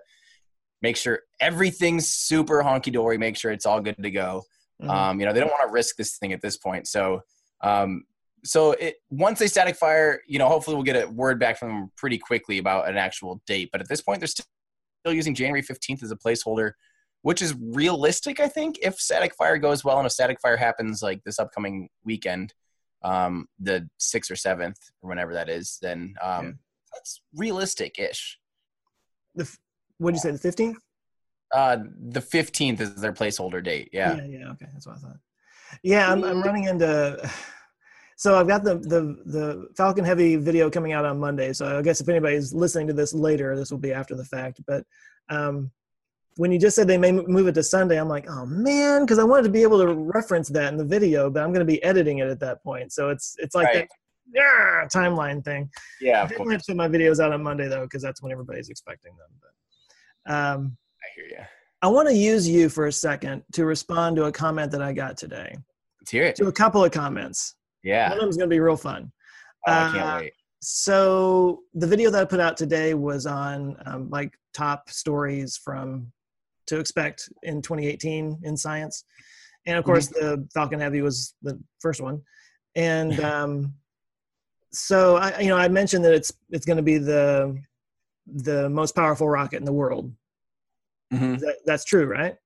[0.83, 4.43] make sure everything's super honky dory, make sure it's all good to go.
[4.83, 4.91] Mhm.
[4.91, 6.87] Um, you know, they don't want to risk this thing at this point.
[6.87, 7.23] So,
[7.63, 8.05] um,
[8.45, 11.69] so it once they static fire, you know, hopefully we'll get a word back from
[11.69, 13.71] them pretty quickly about an actual date.
[13.73, 14.45] But at this point, they're still
[15.11, 16.73] using January fifteenth as a placeholder,
[17.23, 18.79] which is realistic, I think.
[18.83, 22.55] If static fire goes well and if static fire happens like this upcoming weekend,
[23.03, 26.53] um, the sixth or seventh or whenever that is, then um, Yeah.
[26.95, 28.39] that's realistic-ish.
[29.35, 29.59] the f-
[29.99, 30.77] what did you say the 15th
[31.53, 31.79] Uh,
[32.11, 33.89] the fifteenth is their placeholder date.
[33.93, 34.17] Yeah.
[34.17, 35.17] yeah, yeah, okay, that's what I thought.
[35.83, 37.19] Yeah, I'm, I'm running into.
[38.17, 41.53] So I've got the the the Falcon Heavy video coming out on Monday.
[41.53, 44.61] So I guess if anybody's listening to this later, this will be after the fact.
[44.67, 44.85] But
[45.29, 45.71] um,
[46.37, 49.19] when you just said they may move it to Sunday, I'm like, oh man, because
[49.19, 51.73] I wanted to be able to reference that in the video, but I'm going to
[51.73, 52.93] be editing it at that point.
[52.93, 53.75] So it's it's like Right.
[53.75, 53.89] that
[54.33, 55.69] yeah, timeline thing.
[56.01, 56.63] Yeah, I course.
[56.63, 59.29] to put my videos out on Monday though, because that's when everybody's expecting them.
[60.27, 61.45] But um, I hear you.
[61.83, 64.93] I want to use you for a second to respond to a comment that I
[64.93, 65.55] got today.
[66.01, 66.37] Let's hear it.
[66.37, 67.57] To a couple of comments.
[67.83, 68.09] Yeah.
[68.11, 69.13] One of them is going to be real fun.
[69.67, 70.33] Oh, I can't Uh, wait.
[70.61, 76.13] So the video that I put out today was on um, like top stories from
[76.67, 79.05] to expect in 2018 in science,
[79.67, 82.23] and of course the Falcon Heavy was the first one,
[82.77, 83.75] and um,
[84.73, 87.61] so I you know I mentioned that it's it's going to be the
[88.27, 90.13] the most powerful rocket in the world.
[91.13, 91.41] Mhm.
[91.41, 92.37] That, that's true, right?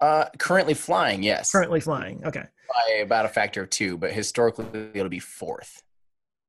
[0.00, 1.50] Uh, currently flying, yes.
[1.52, 2.22] Currently flying.
[2.26, 2.44] Okay.
[2.68, 5.82] by about a factor of two, but historically it'll be fourth.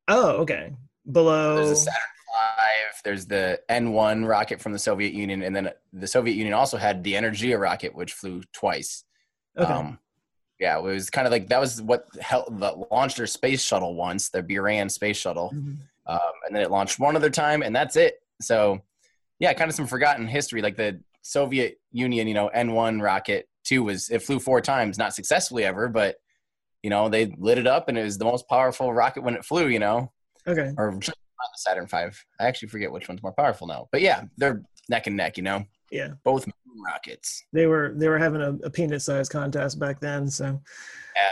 [0.08, 0.74] Oh, okay.
[1.10, 1.56] Below.
[1.58, 6.08] There's the Saturn V, there's the N1 rocket from the Soviet Union, and then the
[6.08, 9.04] Soviet Union also had the Energia rocket, which flew twice.
[9.58, 9.72] Okay.
[9.72, 10.00] Um,
[10.60, 13.96] yeah, it was kind of like that was what held, that launched their space shuttle
[13.96, 15.78] once, the Buran space shuttle, Mhm.
[16.08, 18.22] um, and then it launched one other time, and that's it.
[18.42, 18.82] So,
[19.40, 20.62] yeah, kind of some forgotten history.
[20.62, 25.14] Like the Soviet Union, you know, N1 rocket two was it flew four times, not
[25.14, 26.16] successfully ever, but
[26.84, 29.44] you know they lit it up, and it was the most powerful rocket when it
[29.44, 29.68] flew.
[29.68, 30.12] You know,
[30.48, 30.72] Okay.
[30.78, 32.18] or just not the Saturn V.
[32.40, 35.38] I actually forget which one's more powerful now, but yeah, they're neck and neck.
[35.38, 36.10] You know, Yeah.
[36.24, 36.48] both
[36.86, 37.44] rockets.
[37.52, 40.30] They were they were having a, a peanut sized contest back then.
[40.30, 40.62] So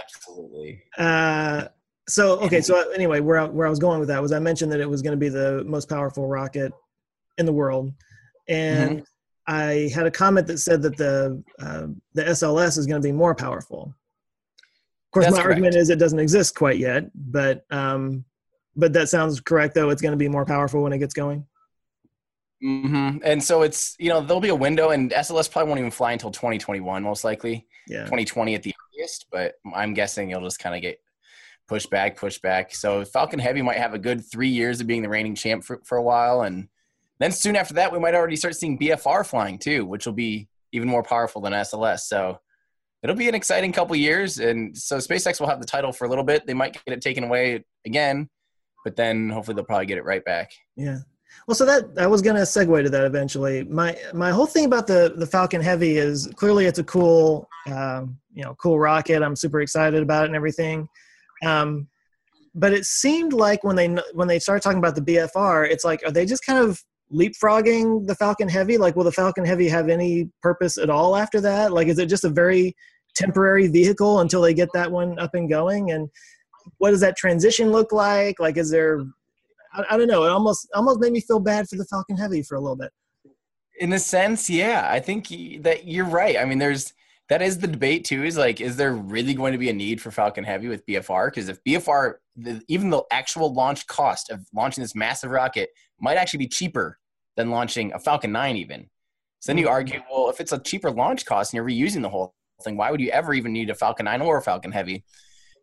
[0.01, 0.81] Absolutely.
[0.97, 1.67] uh
[2.07, 4.71] so okay, so anyway, where I, where I was going with that was I mentioned
[4.71, 6.71] that it was going to be the most powerful rocket
[7.37, 7.91] in the world,
[8.47, 9.03] and
[9.47, 13.11] I had a comment that said that the uh, the SLS is going to be
[13.11, 13.93] more powerful.
[13.93, 15.55] Of course, That's my correct.
[15.57, 18.25] argument is it doesn't exist quite yet, but um,
[18.75, 19.89] but that sounds correct though.
[19.89, 21.45] It's going to be more powerful when it gets going.
[22.61, 25.91] hmm And so it's you know there'll be a window, and SLS probably won't even
[25.91, 28.03] fly until 2021, most likely Yeah.
[28.05, 29.27] 2020 at the earliest.
[29.31, 30.99] But I'm guessing it'll just kind of get
[31.67, 32.73] pushed back, pushed back.
[32.75, 35.81] So Falcon Heavy might have a good three years of being the reigning champ for,
[35.85, 36.67] for a while, and
[37.19, 40.47] then soon after that, we might already start seeing BFR flying too, which will be
[40.71, 42.01] even more powerful than SLS.
[42.01, 42.39] So
[43.03, 46.09] it'll be an exciting couple years, and so SpaceX will have the title for a
[46.09, 46.45] little bit.
[46.45, 48.29] They might get it taken away again,
[48.83, 50.51] but then hopefully they'll probably get it right back.
[50.75, 50.99] Yeah.
[51.47, 53.63] Well, so that I was going to segue to that eventually.
[53.65, 58.17] My my whole thing about the the Falcon Heavy is clearly it's a cool, um,
[58.33, 59.21] you know, cool rocket.
[59.21, 60.87] I'm super excited about it and everything.
[61.45, 61.87] Um,
[62.53, 66.01] but it seemed like when they when they started talking about the BFR, it's like
[66.05, 66.81] are they just kind of
[67.13, 68.77] leapfrogging the Falcon Heavy?
[68.77, 71.71] Like, will the Falcon Heavy have any purpose at all after that?
[71.71, 72.75] Like, is it just a very
[73.15, 75.91] temporary vehicle until they get that one up and going?
[75.91, 76.09] And
[76.77, 78.39] what does that transition look like?
[78.39, 79.03] Like, is there
[79.73, 80.23] I, I don't know.
[80.23, 82.91] It almost almost made me feel bad for the Falcon Heavy for a little bit.
[83.79, 85.27] in a sense yeah i think
[85.61, 86.93] that you're right i mean there's
[87.29, 90.01] that is the debate too is like is there really going to be a need
[90.01, 94.45] for falcon heavy with bfr because if bfr the, even the actual launch cost of
[94.53, 96.99] launching this massive rocket might actually be cheaper
[97.35, 98.89] than launching a falcon 9 even
[99.39, 102.09] so then you argue well if it's a cheaper launch cost and you're reusing the
[102.09, 102.77] whole thing.
[102.77, 105.03] Why would you ever even need a Falcon 9 or a Falcon Heavy?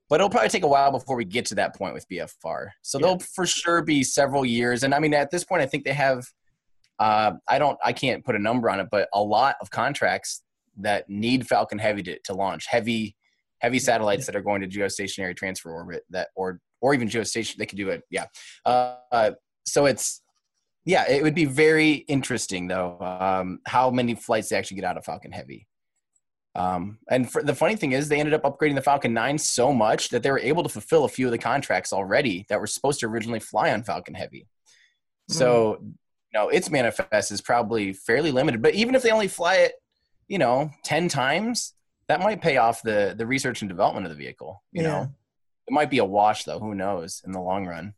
[0.09, 2.69] But it'll probably take a while before we get to that point with BFR.
[2.83, 3.03] So yeah.
[3.03, 4.83] there'll for sure be several years.
[4.83, 6.27] And I mean, at this point, I think they have.
[6.99, 7.79] Uh, I don't.
[7.85, 10.43] I can't put a number on it, but a lot of contracts
[10.79, 12.67] that need Falcon Heavy to, to launch.
[12.67, 13.17] Heavy
[13.63, 17.67] heavy satellites that are going to geostationary transfer orbit that or or even geostation they
[17.67, 18.27] could do it yeah.
[18.67, 19.31] Uh,
[19.65, 20.21] so it's
[20.85, 24.99] yeah it would be very interesting though um, how many flights they actually get out
[24.99, 25.67] of falcon heavy.
[26.55, 29.73] Um, and for, the funny thing is they ended up upgrading the falcon 9 so
[29.73, 32.67] much that they were able to fulfill a few of the contracts already that were
[32.67, 34.47] supposed to originally fly on falcon heavy.
[35.29, 35.87] So mm.
[35.87, 39.73] you know its manifest is probably fairly limited but even if they only fly it
[40.33, 41.75] you know 10 times
[42.09, 44.63] that might pay off the the research and development of the vehicle.
[44.73, 44.89] You yeah.
[44.89, 45.15] know,
[45.69, 46.59] it might be a wash though.
[46.59, 47.93] Who knows in the long run?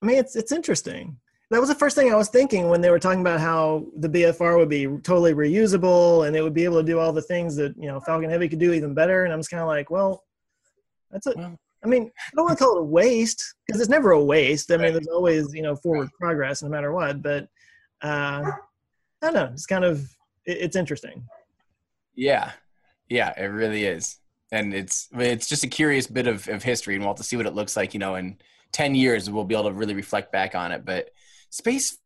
[0.00, 1.18] I mean, it's it's interesting.
[1.50, 4.08] That was the first thing I was thinking when they were talking about how the
[4.08, 7.56] BFR would be totally reusable and it would be able to do all the things
[7.56, 9.24] that you know Falcon Heavy could do even better.
[9.24, 10.22] And I'm just kind of like, well,
[11.10, 11.36] that's it.
[11.36, 14.24] Well, I mean, I don't want to call it a waste because it's never a
[14.24, 14.70] waste.
[14.70, 17.20] I mean, there's always you know forward progress no matter what.
[17.20, 17.48] But
[18.00, 18.52] uh, I
[19.22, 19.50] don't know.
[19.52, 20.02] It's kind of
[20.46, 21.26] it, it's interesting.
[22.14, 22.52] Yeah,
[23.08, 24.18] yeah, it really is,
[24.52, 27.36] and it's it's just a curious bit of, of history, and we'll have to see
[27.36, 27.94] what it looks like.
[27.94, 28.38] You know, in
[28.72, 30.84] ten years, we'll be able to really reflect back on it.
[30.84, 31.10] But
[31.50, 31.98] space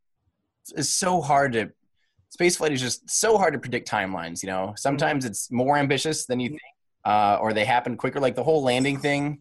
[0.77, 1.71] is so hard to
[2.31, 4.43] space flight is just so hard to predict timelines.
[4.43, 6.63] You know, sometimes it's more ambitious than you think,
[7.05, 8.21] uh, or they happen quicker.
[8.21, 9.41] Like the whole landing thing.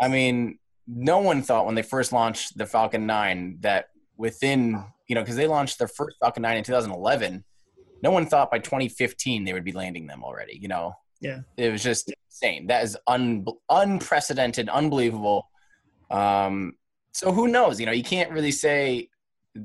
[0.00, 5.14] I mean, no one thought when they first launched the Falcon 9 that within you
[5.14, 7.44] know because they launched their first Falcon 9 in 2011
[8.02, 10.58] no one thought by 2015 they would be landing them already.
[10.60, 12.66] You know, yeah, it was just insane.
[12.66, 15.48] That is un- unprecedented, unbelievable.
[16.10, 16.74] Um,
[17.12, 17.80] so who knows?
[17.80, 19.08] You know, you can't really say.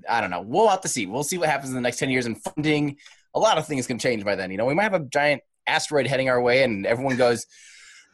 [0.08, 0.42] I don't know.
[0.42, 1.06] We'll have to see.
[1.06, 2.96] We'll see what happens in the next 10 years in funding.
[3.36, 4.50] A lot of things can change by then.
[4.50, 7.46] You know, we might have a giant asteroid heading our way, and everyone goes,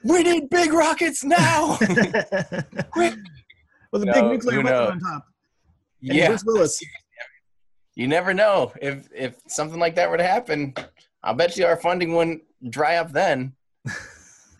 [0.03, 1.77] "We need big rockets now!"
[2.91, 3.13] Quick.
[3.91, 5.25] Well, the big nuclear weapon on top.
[6.01, 6.27] And yeah.
[6.27, 6.83] Bruce Willis
[7.97, 10.75] you never know if if something like that were to happen.
[11.23, 13.53] I'll bet you our funding wouldn't dry up then.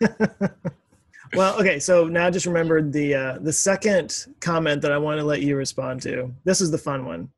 [1.34, 1.78] well, okay.
[1.78, 5.40] So now I just remembered the uh, the second comment that I want to let
[5.40, 6.34] you respond to.
[6.42, 7.30] This is the fun one,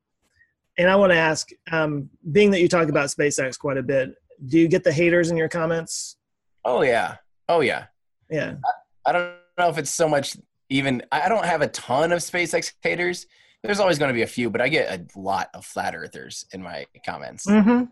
[0.79, 4.15] and I want to ask, um, being that you talk about SpaceX quite a bit,
[4.47, 6.17] do you get the haters in your comments?
[6.65, 7.85] Oh yeah, oh yeah,
[8.31, 8.55] yeah.
[8.65, 10.35] I, I don't know if it's so much
[10.71, 11.03] even.
[11.13, 13.27] I don't have a ton of SpaceX haters
[13.63, 16.47] there's always going to be a few, but I get a lot of flat earthers
[16.53, 17.47] in my comments.
[17.47, 17.85] Mm-hmm.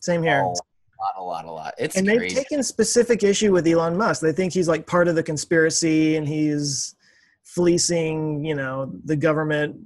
[0.00, 0.40] Same here.
[0.40, 0.58] a lot,
[1.16, 1.74] a lot, a lot.
[1.78, 4.20] It's and they've taken specific issue with Elon Musk.
[4.20, 6.94] They think he's like part of the conspiracy and he's
[7.44, 9.76] fleecing, you know, the government.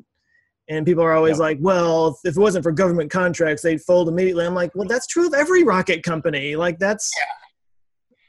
[0.68, 1.40] And people are always yep.
[1.40, 5.06] like, "Well, if it wasn't for government contracts, they'd fold immediately." I'm like, "Well, that's
[5.06, 6.56] true of every rocket company.
[6.56, 7.10] Like that's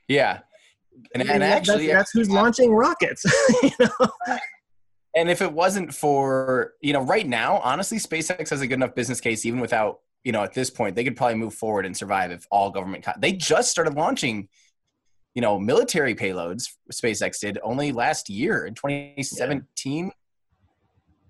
[0.08, 0.40] yeah, yeah."
[1.14, 3.26] And, and actually, that's, that's who's launching rockets.
[3.64, 4.08] you know?
[5.16, 8.94] And if it wasn't for, you know, right now, honestly, SpaceX has a good enough
[8.94, 11.98] business case, even without, you know, at this point, they could probably move forward and
[11.98, 13.04] survive if all government.
[13.04, 14.50] Co- they just started launching,
[15.34, 16.70] you know, military payloads.
[16.92, 20.12] SpaceX did only last year in 2017 yeah.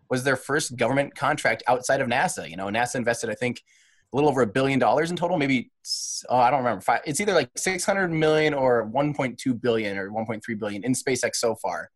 [0.10, 2.50] was their first government contract outside of NASA.
[2.50, 3.64] You know, NASA invested, I think,
[4.12, 5.38] a little over a billion dollars in total.
[5.38, 5.72] Maybe
[6.30, 6.84] oh, I don't remember.
[7.06, 11.92] It's either like 600 million or 1.2 billion or 1.3 billion in SpaceX so far.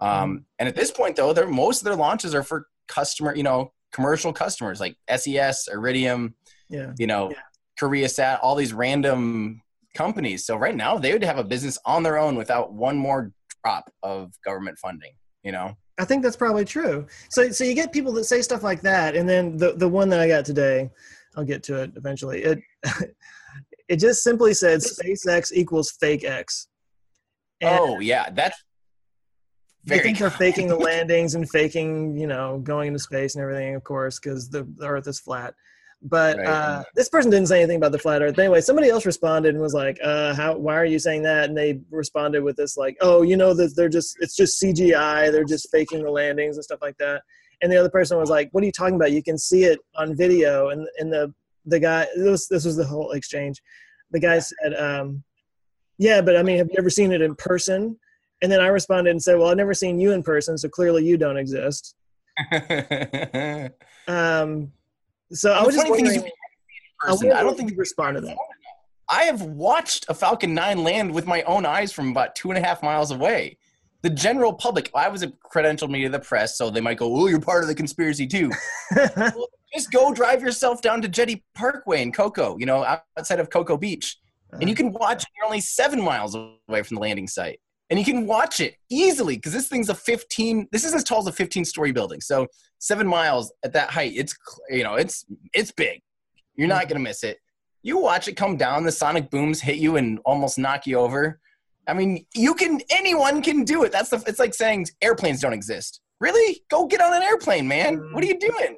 [0.00, 0.36] Um, mm-hmm.
[0.58, 3.72] and at this point, though, they're, most of their launches are for customer, you know,
[3.92, 6.34] commercial customers like SES, Iridium,
[6.68, 6.92] yeah.
[6.98, 7.38] you know, yeah.
[7.80, 9.62] KoreaSat, all these random
[9.94, 10.44] companies.
[10.46, 13.32] So right now, they would have a business on their own without one more
[13.64, 15.12] drop of government funding.
[15.42, 15.76] You know.
[15.98, 17.06] I think that's probably true.
[17.30, 20.08] So, so you get people that say stuff like that, and then the the one
[20.10, 20.90] that I got today,
[21.36, 22.42] I'll get to it eventually.
[22.42, 22.58] It
[23.88, 26.68] it just simply said SpaceX equals fake X.
[27.60, 28.62] And oh yeah, that's
[29.86, 33.42] very they think they're faking the landings and faking, you know, going into space and
[33.42, 35.54] everything, of course, because the, the Earth is flat.
[36.02, 36.46] But right.
[36.46, 38.38] uh, this person didn't say anything about the flat Earth.
[38.38, 40.56] Anyway, somebody else responded and was like, uh, "How?
[40.56, 43.74] Why are you saying that?" And they responded with this like, "Oh, you know that
[43.74, 45.32] they're just it's just CGI.
[45.32, 47.22] They're just faking the landings and stuff like that."
[47.62, 49.12] And the other person was like, "What are you talking about?
[49.12, 51.32] You can see it on video." And and the
[51.64, 53.62] the guy this this was the whole exchange.
[54.10, 55.24] The guy said, um,
[55.96, 57.98] "Yeah, but I mean, have you ever seen it in person?"
[58.42, 61.04] And then I responded and said, "Well, I've never seen you in person, so clearly
[61.04, 61.94] you don't exist."
[64.08, 64.72] um,
[65.32, 66.22] so I was just wondering.
[67.02, 68.36] I, I don't think you respond to that.
[69.08, 72.58] I have watched a Falcon 9 land with my own eyes from about two and
[72.58, 73.56] a half miles away.
[74.02, 77.14] The general public, I was a credentialed media of the press, so they might go,
[77.14, 78.50] Oh, you're part of the conspiracy too.
[79.16, 82.84] well, just go drive yourself down to Jetty Parkway in Cocoa, you know,
[83.16, 84.16] outside of Cocoa Beach
[84.52, 84.76] and you Uh-huh.
[84.76, 85.24] can watch.
[85.36, 89.36] You're only seven miles away from the landing site, and you can watch it easily
[89.36, 90.68] because this thing's a 15.
[90.72, 92.20] This is as tall as a 15 story building.
[92.20, 92.46] So
[92.78, 94.36] seven miles at that height, it's
[94.70, 96.00] you know it's it's big.
[96.56, 96.88] You're not mm-hmm.
[96.88, 97.38] gonna miss it.
[97.82, 101.38] You watch it come down, the sonic booms hit you and almost knock you over.
[101.86, 102.80] I mean, you can.
[102.90, 103.92] Anyone can do it.
[103.92, 104.22] That's the.
[104.26, 106.00] It's like saying airplanes don't exist.
[106.18, 106.62] Really?
[106.68, 107.98] Go get on an airplane, man.
[107.98, 108.14] Mm-hmm.
[108.14, 108.76] What are you doing?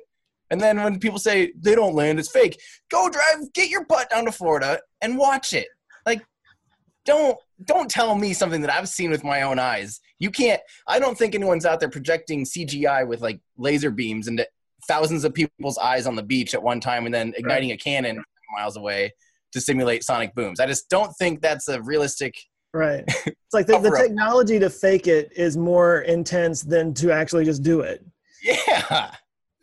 [0.51, 2.61] And then when people say they don't land, it's fake.
[2.91, 5.69] Go drive, get your butt down to Florida and watch it.
[6.07, 6.23] Like,
[7.09, 9.99] don't don't tell me something that I've seen with my own eyes.
[10.19, 10.61] You can't.
[10.87, 14.47] I don't think anyone's out there projecting CGI with like laser beams into
[14.87, 18.23] thousands of people's eyes on the beach at one time and then igniting a cannon
[18.55, 19.13] miles away
[19.53, 20.61] to simulate sonic booms.
[20.61, 22.35] I just don't think that's a realistic.
[22.75, 23.05] Right.
[23.27, 27.63] It's like the, the technology to fake it is more intense than to actually just
[27.63, 28.05] do it.
[28.43, 29.11] Yeah,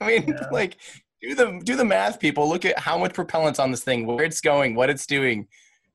[0.01, 0.47] I mean, Yeah.
[0.51, 0.77] like
[1.21, 2.49] do the do the math, people.
[2.49, 5.47] Look at how much propellant's on this thing, where it's going, what it's doing,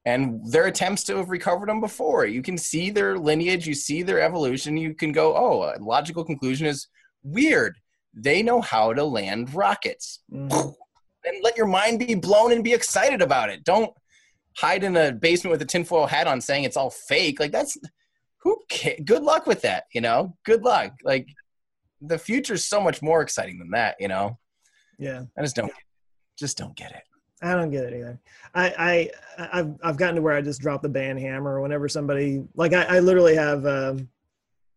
[0.05, 2.25] and their attempts to have recovered them before.
[2.27, 4.77] You can see their lineage, you see their evolution.
[4.77, 6.89] You can go, oh, a logical conclusion is
[7.23, 7.77] weird.
[8.15, 10.21] They know how to land rockets.
[10.33, 10.75] Mhm.
[11.27, 13.63] and let your mind be blown and be excited about it.
[13.63, 13.93] Don't
[14.57, 17.39] hide in a basement with a tinfoil hat on saying it's all fake.
[17.39, 17.77] Like that's
[18.39, 20.35] who ca- good luck with that, you know?
[20.47, 20.93] Good luck.
[21.05, 21.29] Like
[22.01, 24.39] the future's so much more exciting than that, you know?
[24.99, 25.25] Yeah.
[25.39, 25.71] I just don't
[26.39, 27.03] just don't get it.
[27.43, 28.21] I don't get it either.
[28.55, 32.45] I, I I've I've gotten to where I just drop the band hammer whenever somebody
[32.55, 34.09] like I, I literally have um,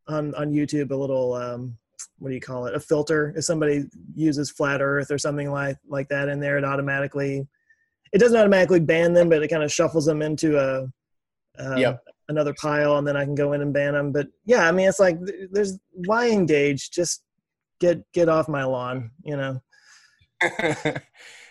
[0.08, 1.78] on on YouTube a little um,
[2.20, 5.78] what do you call it a filter if somebody uses flat Earth or something like
[5.88, 7.46] like that in there it automatically
[8.14, 10.84] it doesn't automatically ban them but it kind of shuffles them into a
[11.60, 12.04] um, Yep.
[12.30, 14.12] another pile and then I can go in and ban them.
[14.12, 15.18] But yeah, I mean it's like
[15.52, 17.24] there's why engage just
[17.80, 19.62] get get off my lawn you know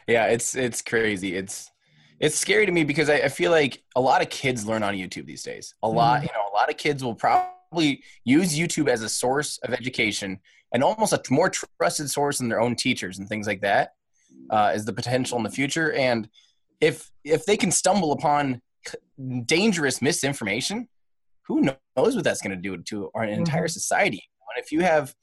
[0.07, 1.37] yeah, it's it's crazy.
[1.37, 1.71] It's
[2.21, 4.95] it's scary to me because I, I feel like a lot of kids learn on
[4.95, 5.75] YouTube these days.
[5.83, 9.59] A lot, you know, a lot of kids will probably use YouTube as a source
[9.65, 10.39] of education
[10.73, 13.91] and almost a more trusted source than their own teachers and things like that
[14.51, 15.93] uh, is the potential in the future.
[15.93, 16.29] And
[16.81, 18.61] if if they can stumble upon
[19.47, 20.89] dangerous misinformation,
[21.47, 24.23] who knows what that's going to do to our entire society?
[24.55, 25.15] And if you have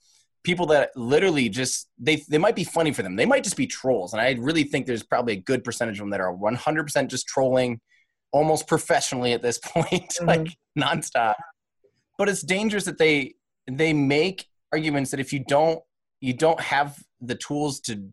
[0.43, 3.15] people that literally just they they might be funny for them.
[3.15, 6.03] They might just be trolls, and I really think there's probably a good percentage of
[6.03, 7.79] them that are 100% just trolling,
[8.31, 10.25] almost professionally at this point, mm-hmm.
[10.25, 11.35] like nonstop.
[12.17, 13.35] But it's dangerous that they
[13.69, 15.79] they make arguments that if you don't
[16.21, 18.09] you don't have the tools to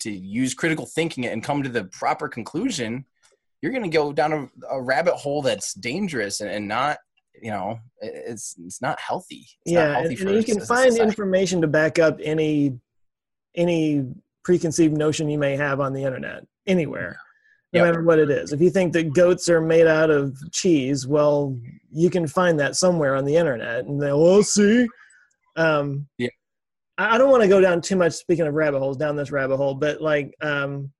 [0.00, 3.04] to use critical thinking and come to the proper conclusion,
[3.62, 6.98] you're going to go down a, a rabbit hole that's dangerous and, and not
[7.42, 9.46] you know it's it's not healthy.
[9.64, 12.78] It's not yeah healthy and, and you can find information to back up any
[13.54, 14.06] any
[14.44, 17.18] preconceived notion you may have on the internet anywhere
[17.72, 17.86] no Yep.
[17.86, 21.58] matter what it is if you think that goats are made out of cheese well
[21.90, 24.86] you can find that somewhere on the internet and they'll oh see
[25.56, 26.28] um Yeah.
[26.96, 29.32] i I don't want to go down too much speaking of rabbit holes down this
[29.32, 30.92] rabbit hole but like um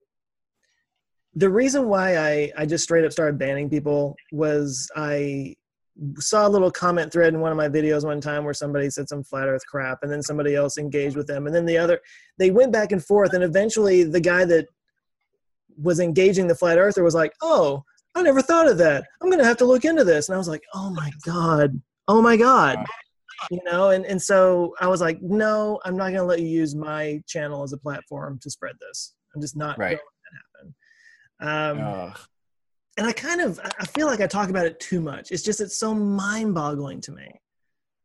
[1.34, 5.54] the reason why i i just straight up started banning people was i
[6.18, 9.08] saw a little comment thread in one of my videos one time where somebody said
[9.08, 11.46] some flat earth crap and then somebody else engaged with them.
[11.46, 12.00] And then the other
[12.38, 14.66] they went back and forth and eventually the guy that
[15.80, 17.82] was engaging the flat earther was like oh
[18.14, 19.04] i never thought of that.
[19.22, 20.28] I'm gonna have to look into this.
[20.28, 21.80] And i was like oh my god.
[22.08, 22.84] Oh my god.
[23.50, 26.74] You know and, and so i was like no i'm not gonna let you use
[26.74, 29.14] my channel as a platform to spread this.
[29.34, 29.98] I'm just not Right.
[29.98, 30.72] gonna let
[31.40, 31.80] that happen.
[31.80, 32.18] Um, Ugh.
[32.96, 35.30] And I kind of I feel like I talk about it too much.
[35.30, 37.28] It's just it's so mind boggling to me.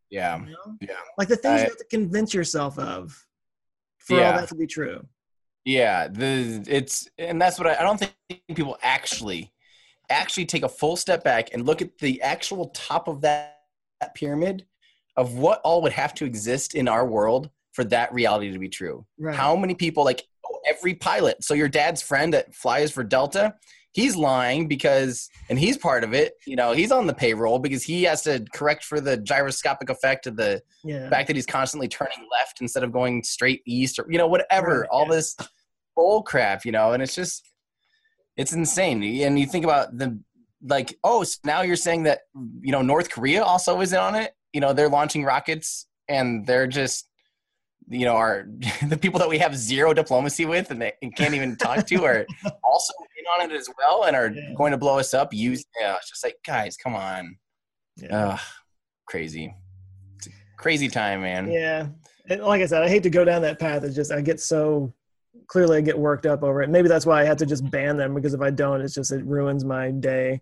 [0.10, 0.40] yeah.
[0.40, 0.78] You know?
[0.82, 0.96] Yeah.
[1.18, 3.26] Like the things I- you have to convince yourself of
[3.98, 4.32] for Yeah.
[4.32, 5.06] all that to be true.
[5.64, 8.14] Yeah, the it's and that's what I, I don't think
[8.56, 9.54] people actually
[10.10, 13.60] actually take a full step back and look at the actual top of that,
[14.02, 14.66] that pyramid
[15.16, 18.68] of what all would have to exist in our world for that reality to be
[18.70, 19.06] true.
[19.20, 19.36] Right.
[19.36, 21.44] How many people like oh, every pilot?
[21.44, 23.54] So your dad's friend that flies for Delta,
[23.94, 26.34] he's lying because and he's part of it.
[26.46, 30.28] You know, he's on the payroll because he has to correct for the gyroscopic effect
[30.28, 31.10] of the yeah.
[31.10, 34.82] fact that he's constantly turning left instead of going straight east or you know whatever
[34.82, 35.16] Right, all yeah.
[35.16, 35.36] this
[35.96, 37.48] bull crap you know and it's just
[38.38, 40.20] it's insane and you think about the
[40.64, 42.22] like oh so now you're saying that
[42.62, 46.68] you know north korea also isn't on it you know they're launching rockets and they're
[46.68, 47.10] just
[47.90, 48.48] you know are
[48.88, 52.04] the people that we have zero diplomacy with and they and can't even talk to
[52.06, 52.26] are
[52.64, 54.54] also in on it as well and are Yeah.
[54.56, 57.38] going to blow us up use yeah it's just like guys come on
[57.98, 58.34] Yeah.
[58.34, 58.40] Ugh,
[59.06, 59.54] crazy
[60.18, 61.88] it's a crazy time man yeah.
[62.30, 63.84] And like I said, I hate to go down that path.
[63.84, 64.94] It's just I get so
[65.48, 66.70] clearly I get worked up over it.
[66.70, 69.12] Maybe that's why I have to just ban them because if I don't, it's just
[69.12, 70.40] it ruins my day.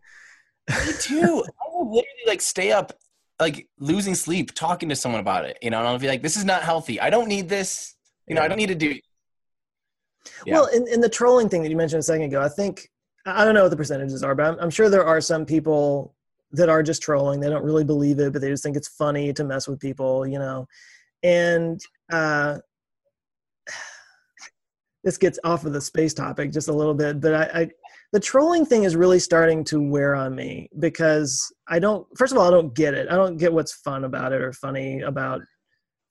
[0.70, 1.44] Me too.
[1.62, 2.92] I will literally like stay up,
[3.40, 5.58] like losing sleep, talking to someone about it.
[5.62, 7.00] You know, and I'll be like, "This is not healthy.
[7.00, 7.96] I don't need this.
[8.28, 9.00] You know, I don't need to do."
[10.46, 10.56] Yeah.
[10.56, 12.90] Well, in, in the trolling thing that you mentioned a second ago, I think
[13.26, 16.16] I don't know what the percentages are, but I'm, I'm sure there are some people
[16.52, 17.40] that are just trolling.
[17.40, 20.28] They don't really believe it, but they just think it's funny to mess with people.
[20.28, 20.68] You know,
[21.24, 21.80] and
[22.12, 22.60] uh,
[25.04, 27.70] this gets off of the space topic just a little bit, but I, I
[28.12, 32.08] the trolling thing is really starting to wear on me because I don't.
[32.18, 33.08] First of all, I don't get it.
[33.10, 35.42] I don't get what's fun about it or funny about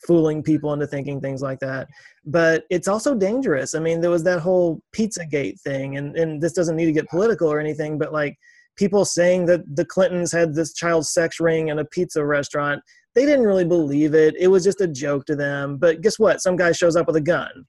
[0.07, 1.88] fooling people into thinking things like that.
[2.24, 3.74] But it's also dangerous.
[3.74, 7.09] I mean, there was that whole Pizzagate thing, and and this doesn't need to get
[7.09, 8.36] political or anything, but like
[8.76, 12.80] people saying that the Clintons had this child sex ring in a pizza restaurant.
[13.14, 14.36] They didn't really believe it.
[14.38, 15.78] It was just a joke to them.
[15.78, 16.40] But guess what?
[16.40, 17.64] Some guy shows up with a gun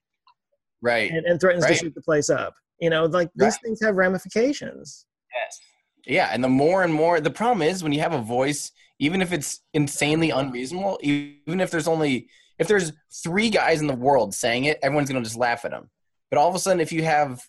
[0.82, 1.74] right and, and threatens right.
[1.74, 3.62] to shoot the place up you know like these right.
[3.64, 5.06] things have ramifications.
[5.34, 5.60] Yes.
[6.06, 9.22] Yeah and the more and more the problem is when you have a voice even
[9.22, 12.28] if it's insanely unreasonable even if there's only
[12.58, 12.92] if there's
[13.24, 15.90] three guys in the world saying it everyone's going to just laugh at them
[16.32, 17.42] but all of a sudden if you have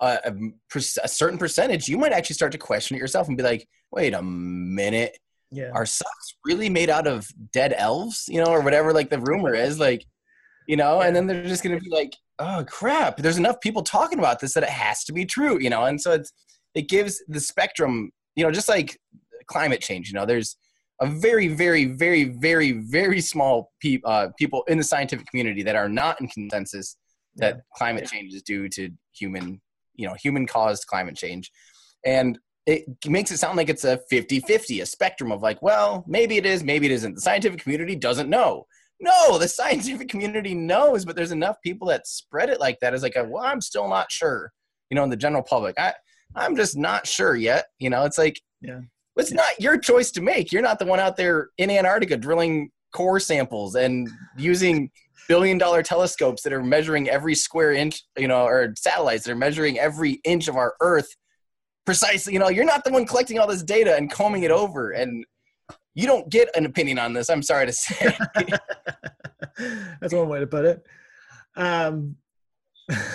[0.00, 3.42] a, a, a, certain percentage you might actually start to question it yourself and be
[3.42, 5.18] like wait a minute.
[5.52, 5.70] Yeah.
[5.72, 8.24] are socks really made out of dead elves?
[8.28, 10.04] You know or whatever like the rumor is like
[10.66, 11.00] you know?
[11.00, 13.16] And then they're just going to be like oh crap.
[13.16, 15.84] There's enough people talking about this that it has to be true you know?
[15.84, 16.32] And so it's
[16.74, 18.98] it gives the spectrum you know just like
[19.46, 20.26] climate change you know?
[20.26, 20.56] There's
[21.00, 25.76] a very very very very very small pe- uh, people in the scientific community that
[25.76, 26.96] are not in consensus
[27.36, 27.60] that yeah.
[27.76, 29.60] climate change is due to human
[29.94, 31.50] you know human caused climate change.
[32.04, 36.36] And it makes it sound like it's a 50-50 a spectrum of like well maybe
[36.36, 37.14] it is maybe it isn't.
[37.14, 38.66] The scientific community doesn't know
[39.00, 42.94] no, the scientific community knows, but there's enough people that spread it like that.
[42.94, 44.52] Is like, a, well, I'm still not sure.
[44.90, 45.94] You know, in the general public, I
[46.34, 47.66] I'm just not sure yet.
[47.78, 48.80] You know, it's like, yeah,
[49.16, 50.52] it's not your choice to make.
[50.52, 54.90] You're not the one out there in Antarctica drilling core samples and using
[55.28, 59.36] billion dollar telescopes that are measuring every square inch, you know, or satellites that are
[59.36, 61.08] measuring every inch of our Earth
[61.84, 62.32] precisely.
[62.32, 65.24] You know, you're not the one collecting all this data and combing it over and
[65.96, 67.30] you don't get an opinion on this.
[67.30, 68.16] I'm sorry to say.
[70.00, 70.86] That's one way to put it.
[71.56, 72.16] Um,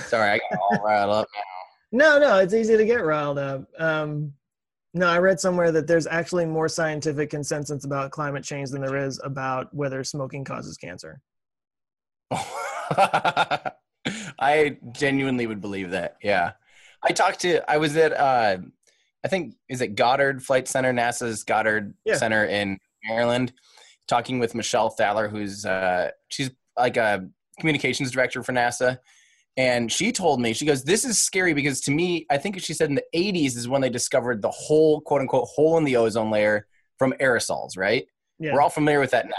[0.07, 1.41] sorry, I got all riled up now.
[1.93, 3.65] No, no, it's easy to get riled up.
[3.77, 4.32] Um,
[4.93, 8.95] no, I read somewhere that there's actually more scientific consensus about climate change than there
[8.95, 11.19] is about whether smoking causes cancer.
[14.39, 16.15] I genuinely would believe that.
[16.23, 16.53] Yeah.
[17.03, 18.59] I talked to, I was at, uh,
[19.24, 22.17] I think is it Goddard Flight Center, NASA's Goddard yeah.
[22.17, 23.53] Center in Maryland,
[24.07, 27.28] talking with Michelle Thaller, who's uh, she's like a
[27.59, 28.97] communications director for NASA.
[29.57, 32.74] And she told me, she goes, This is scary because to me, I think she
[32.74, 35.97] said in the 80s is when they discovered the whole quote unquote hole in the
[35.97, 36.67] ozone layer
[36.97, 38.05] from aerosols, right?
[38.39, 38.53] Yeah.
[38.53, 39.34] We're all familiar with that now.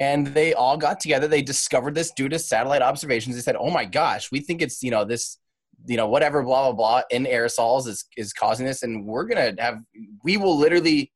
[0.00, 1.28] And they all got together.
[1.28, 3.36] They discovered this due to satellite observations.
[3.36, 5.38] They said, Oh my gosh, we think it's, you know, this
[5.86, 8.82] you know whatever blah blah blah in aerosols is is causing this.
[8.82, 9.78] And we're gonna have
[10.22, 11.12] we will literally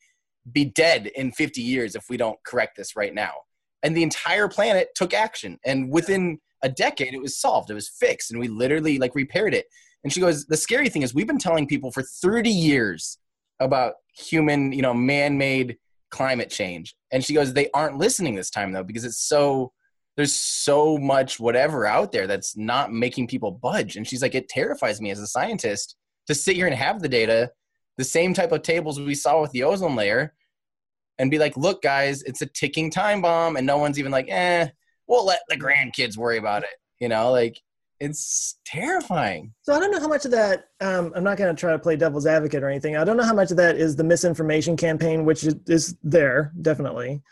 [0.53, 3.33] be dead in 50 years if we don't correct this right now.
[3.83, 5.59] And the entire planet took action.
[5.65, 7.71] And within a decade it was solved.
[7.71, 8.31] It was fixed.
[8.31, 9.67] And we literally like repaired it.
[10.05, 13.19] And she goes the scary thing is we've been telling people for 30 years
[13.61, 15.77] about human you know man-made
[16.11, 16.95] climate change.
[17.13, 19.73] And she goes they aren't listening this time though because it's so
[20.17, 23.97] there's so much whatever out there that's not making people budge.
[23.97, 25.97] And she's like, it terrifies me as a scientist
[26.27, 27.51] to sit here and have the data,
[27.99, 30.35] the same type of tables we saw with the ozone layer,
[31.19, 33.57] and be like, look, guys, it's a ticking time bomb.
[33.57, 34.69] And no one's even like, eh,
[35.07, 36.71] we'll let the grandkids worry about it.
[36.99, 37.61] You know, like
[38.01, 39.53] it's terrifying.
[39.63, 40.67] So I don't know how much of that.
[40.81, 42.97] Um, I'm not going to try to play devil's advocate or anything.
[42.97, 46.53] I don't know how much of that is the misinformation campaign, which is, is there
[46.61, 47.23] definitely.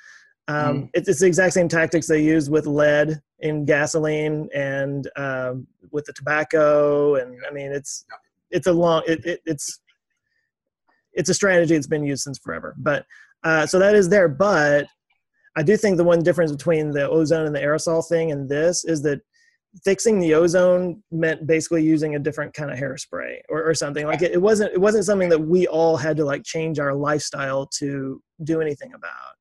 [0.46, 0.90] Um, mm.
[0.92, 6.04] it's, it's, the exact same tactics they use with lead in gasoline and um, with
[6.04, 8.04] the tobacco, and I mean it's
[8.50, 9.80] it's a long it, it, it's
[11.14, 12.74] it's a strategy that's been used since forever.
[12.76, 13.06] But
[13.42, 14.28] uh, so that is there.
[14.28, 14.86] But
[15.56, 18.84] I do think the one difference between the ozone and the aerosol thing and this
[18.84, 19.20] is that
[19.82, 24.22] fixing the ozone meant basically using a different kind of hairspray or, or something like
[24.22, 27.66] it, it wasn't it wasn't something that we all had to like change our lifestyle
[27.66, 29.33] to do anything about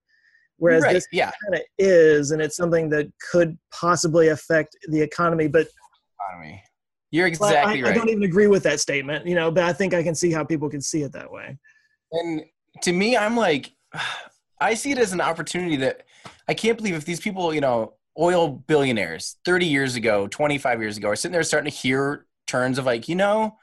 [0.63, 1.29] whereas right, this yeah.
[1.43, 5.67] kind of is and it's something that could possibly affect the economy but
[6.21, 6.63] economy
[7.11, 9.73] you're exactly I, right i don't even agree with that statement you know but i
[9.73, 11.57] think i can see how people can see it that way
[12.13, 12.43] and
[12.81, 13.73] to me i'm like
[14.61, 16.03] i see it as an opportunity that
[16.47, 20.95] i can't believe if these people you know oil billionaires 30 years ago 25 years
[20.95, 23.57] ago are sitting there starting to hear turns of like you know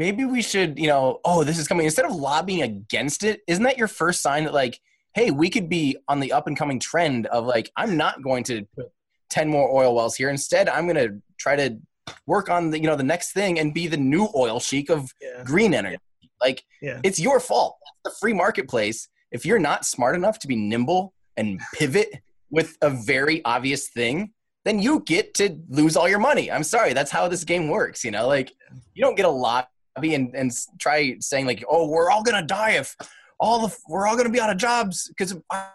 [0.00, 1.84] maybe we should, you know, oh, this is coming.
[1.84, 4.80] Instead of lobbying against it, isn't that your first sign that like,
[5.14, 8.44] hey, we could be on the up and coming trend of like, I'm not going
[8.44, 8.86] to put
[9.30, 10.30] 10 more oil wells here.
[10.30, 11.76] Instead, I'm going to try to
[12.26, 15.10] work on the, you know, the next thing and be the new oil sheikh of
[15.20, 15.42] Yeah.
[15.44, 15.98] green energy.
[16.40, 17.00] Like, Yeah.
[17.04, 17.76] it's your fault.
[17.82, 19.08] It's the free marketplace.
[19.30, 22.08] If you're not smart enough to be nimble and pivot
[22.50, 24.32] with a very obvious thing,
[24.64, 26.50] then you get to lose all your money.
[26.50, 28.04] I'm sorry, that's how this game works.
[28.04, 28.52] You know, like
[28.94, 29.66] you don't get a lobby
[30.14, 32.94] and and try saying like, oh, we're all gonna die if
[33.40, 35.70] all the we're all gonna be out of jobs because I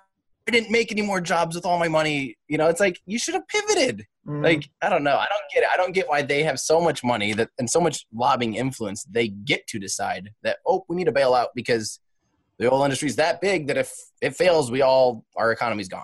[0.45, 2.38] didn't make any more jobs with all my money.
[2.47, 4.05] You know, it's like you should have pivoted.
[4.28, 4.43] Mm.
[4.43, 5.18] Like I don't know.
[5.18, 5.70] I don't get it.
[5.74, 9.03] I don't get why they have so much money that and so much lobbying influence.
[9.03, 11.99] They get to decide that oh, we need to bail out because
[12.59, 13.91] the oil industry is that big that if
[14.22, 16.03] it fails, we all our economy's gone.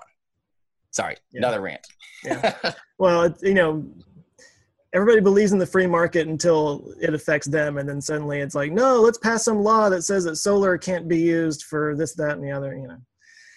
[0.90, 1.38] Sorry, Yeah.
[1.38, 1.86] another rant.
[2.22, 2.54] Yeah.
[2.98, 3.82] well, it's, you know,
[4.94, 8.72] everybody believes in the free market until it affects them, and then suddenly it's like,
[8.72, 12.32] no, let's pass some law that says that solar can't be used for this, that,
[12.36, 12.74] and the other.
[12.76, 12.98] You know.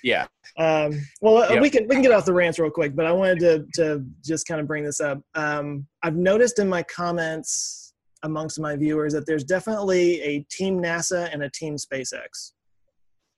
[0.04, 0.28] yeah.
[0.58, 1.62] Um, well, uh Yep.
[1.62, 4.06] we can we can get off the rants real quick, but I wanted to to
[4.24, 5.20] just kind of bring this up.
[5.36, 11.30] Um, I've noticed in my comments amongst my viewers that there's definitely a team NASA
[11.32, 12.54] and a team SpaceX,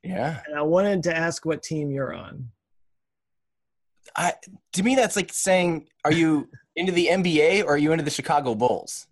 [0.03, 0.41] Yeah.
[0.47, 2.49] and I wanted to ask what team you're on.
[4.15, 4.33] I
[4.73, 6.47] to me that's like saying, are you
[6.77, 9.07] into the NBA or are you into the Chicago Bulls?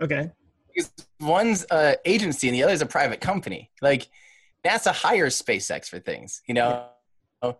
[0.00, 0.30] Okay.
[0.74, 3.70] Because one's a agency and the other is a private company.
[3.80, 4.08] Like
[4.66, 6.42] NASA hires SpaceX for things.
[6.48, 6.86] You know,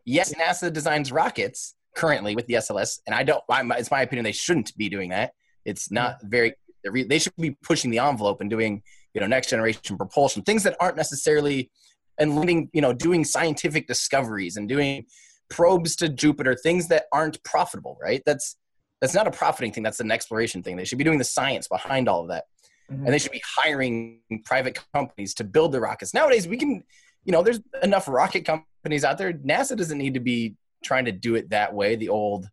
[0.04, 3.42] yes, NASA designs rockets currently with the SLS, and I don't.
[3.50, 5.32] I, it's my opinion they shouldn't be doing that.
[5.64, 6.28] It's not mm-hmm.
[6.28, 6.54] very.
[6.82, 8.82] they're They should be pushing the envelope and doing
[9.14, 11.70] you know next generation propulsion things that aren't necessarily
[12.18, 15.04] and leading you know doing scientific discoveries and doing
[15.50, 17.98] probes to Jupiter things that aren't profitable.
[18.00, 18.22] Right?
[18.24, 18.56] That's
[19.02, 19.82] that's not a profiting thing.
[19.82, 20.76] That's an exploration thing.
[20.76, 22.44] They should be doing the science behind all of that
[22.90, 23.04] Mhm.
[23.04, 26.14] and they should be hiring private companies to build the rockets.
[26.14, 26.82] Nowadays, we can,
[27.24, 29.32] you know, there's enough rocket companies out there.
[29.32, 31.96] NASA doesn't need to be trying to do it that way.
[31.96, 32.48] The old,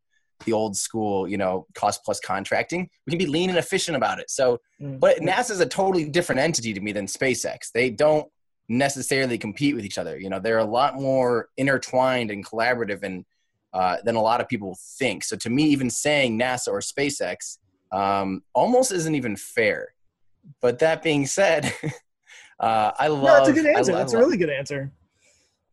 [0.45, 2.89] the old school, you know, cost plus contracting.
[3.05, 4.29] We can be lean and efficient about it.
[4.29, 4.99] So, Mhm.
[4.99, 7.71] but NASA is a totally different entity to me than SpaceX.
[7.73, 8.27] They don't
[8.69, 10.17] necessarily compete with each other.
[10.19, 13.25] You know, they're a lot more intertwined and collaborative and
[13.73, 15.23] uh, than a lot of people think.
[15.23, 17.57] So to me, even saying NASA or SpaceX
[17.91, 19.93] um, almost isn't even fair.
[20.61, 21.73] But that being said,
[22.59, 23.23] uh, I love.
[23.23, 23.91] no, that's a good answer.
[23.93, 24.91] I That's a love- really good answer.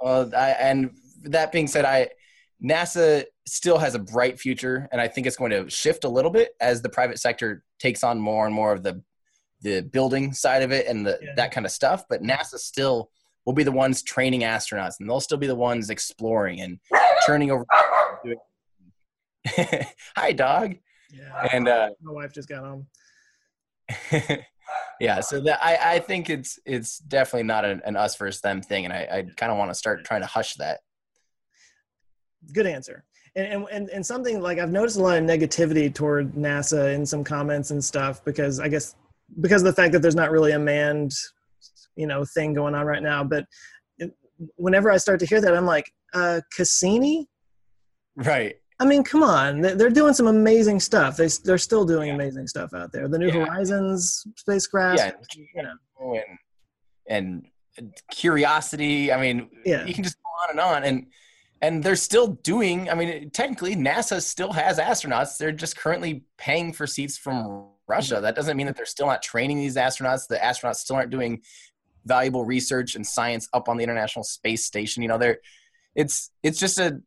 [0.01, 0.91] well, I, and
[1.25, 2.11] that being said, I
[2.63, 6.31] NASA still has a bright future, and I think it's going to shift a little
[6.31, 9.03] bit as the private sector takes on more and more of the
[9.63, 11.33] the building side of it and the, Yeah.
[11.37, 12.05] that kind of stuff.
[12.11, 13.11] But NASA still
[13.47, 16.79] will be the ones training astronauts, and they'll still be the ones exploring and
[17.25, 17.65] turning over.
[20.17, 20.75] Hi, dog.
[21.13, 21.49] Yeah.
[21.53, 22.87] And uh, my wife just got home.
[25.01, 28.61] yeah, so that I, I think it's it's definitely not an, an us versus them
[28.61, 30.81] thing, and I, I kind of want to start trying to hush that.
[32.53, 33.05] Good answer.
[33.37, 37.23] And, and, and something like I've noticed a lot of negativity toward NASA in some
[37.23, 38.97] comments and stuff because I guess
[39.41, 41.13] because of the fact that there's not really a manned,
[41.97, 43.25] you know, thing going on right now.
[43.25, 43.47] But
[44.57, 47.27] whenever I start to hear that, I'm like, uh, Cassini?
[48.17, 48.57] Right.
[48.79, 51.17] I mean, come on, They- they're doing some amazing stuff.
[51.17, 52.15] They they're still doing Yeah.
[52.15, 53.09] amazing stuff out there.
[53.09, 53.47] The New Yeah.
[53.47, 54.99] Horizons spacecraft.
[54.99, 55.13] Yeah.
[55.55, 56.21] You know,
[57.09, 57.47] and
[57.79, 59.13] and curiosity.
[59.13, 59.85] I mean, Yeah.
[59.85, 61.07] you can just go on and on, and
[61.63, 62.91] and they're still doing.
[62.91, 65.39] I mean, technically, NASA still has astronauts.
[65.39, 68.21] They're just currently paying for seats from Russia.
[68.21, 70.27] That doesn't mean that they're still not training these astronauts.
[70.29, 71.43] The astronauts still aren't doing
[72.07, 75.03] valuable research and science up on the International Space Station.
[75.03, 75.39] You know, they're
[75.95, 77.01] it's it's just a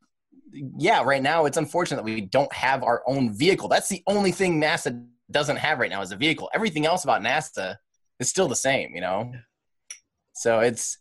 [0.51, 1.03] yeah.
[1.03, 3.69] Right now, it's unfortunate that we don't have our own vehicle.
[3.69, 6.49] That's the only thing NASA doesn't have right now is a vehicle.
[6.53, 7.77] Everything else about NASA
[8.19, 8.93] is still the same.
[8.93, 9.31] You know.
[10.33, 10.97] So it's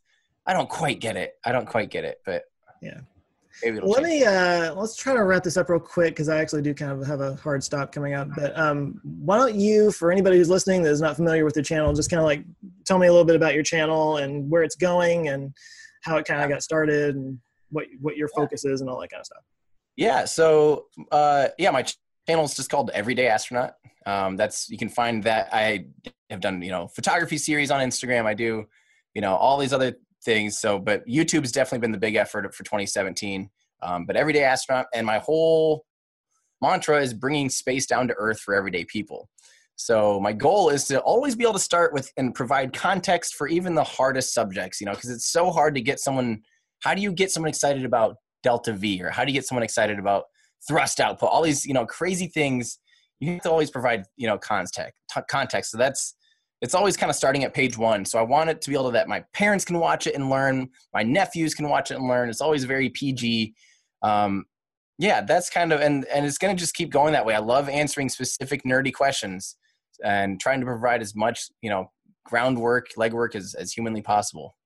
[0.47, 1.35] I don't quite get it.
[1.45, 2.43] I don't quite get it, but
[2.83, 3.01] Yeah.
[3.65, 6.75] Let me uh, let's try to wrap this up real quick because I actually do
[6.75, 8.29] kind of have a hard stop coming up.
[8.37, 11.63] But um, why don't you, for anybody who's listening that is not familiar with the
[11.63, 12.45] channel, just kind of like
[12.85, 15.53] tell me a little bit about your channel and where it's going and
[16.03, 17.39] how it kind of got started and
[17.71, 19.43] what what your focus is and all that kind of stuff.
[19.97, 20.25] Yeah.
[20.27, 21.97] So, uh, yeah, my ch-
[22.29, 23.75] channel is just called Everyday Astronaut.
[24.07, 25.87] Um, that's you can find that I
[26.31, 28.25] have done you know photography series on Instagram.
[28.25, 28.67] I do
[29.15, 30.59] you know all these other things.
[30.59, 33.51] So, but YouTube's definitely been the big effort for 2017.
[33.83, 35.85] Um, but Everyday Astronaut and my whole
[36.61, 39.29] mantra is bringing space down to earth for everyday people.
[39.77, 43.47] So my goal is to always be able to start with and provide context for
[43.47, 46.43] even the hardest subjects, you know, because it's so hard to get someone.
[46.81, 49.63] How do you get someone excited about delta V, or how do you get someone
[49.63, 50.25] excited about
[50.67, 51.29] thrust output?
[51.31, 52.81] All these, you know, crazy things.
[53.21, 54.95] You have to always provide, you know, context.
[55.15, 55.71] T- context.
[55.71, 56.17] So that's
[56.61, 58.05] it's always kind of starting at page one.
[58.05, 60.29] So I want it to be able to that my parents can watch it and
[60.29, 62.29] learn, my nephews can watch it and learn.
[62.29, 63.55] It's always very PG.
[64.03, 64.45] Um,
[64.99, 67.35] yeah, that's kind of and and it's going to just keep going that way.
[67.35, 69.57] I love answering specific nerdy questions
[70.05, 71.91] and trying to provide as much you know
[72.25, 74.57] groundwork, legwork as as humanly possible.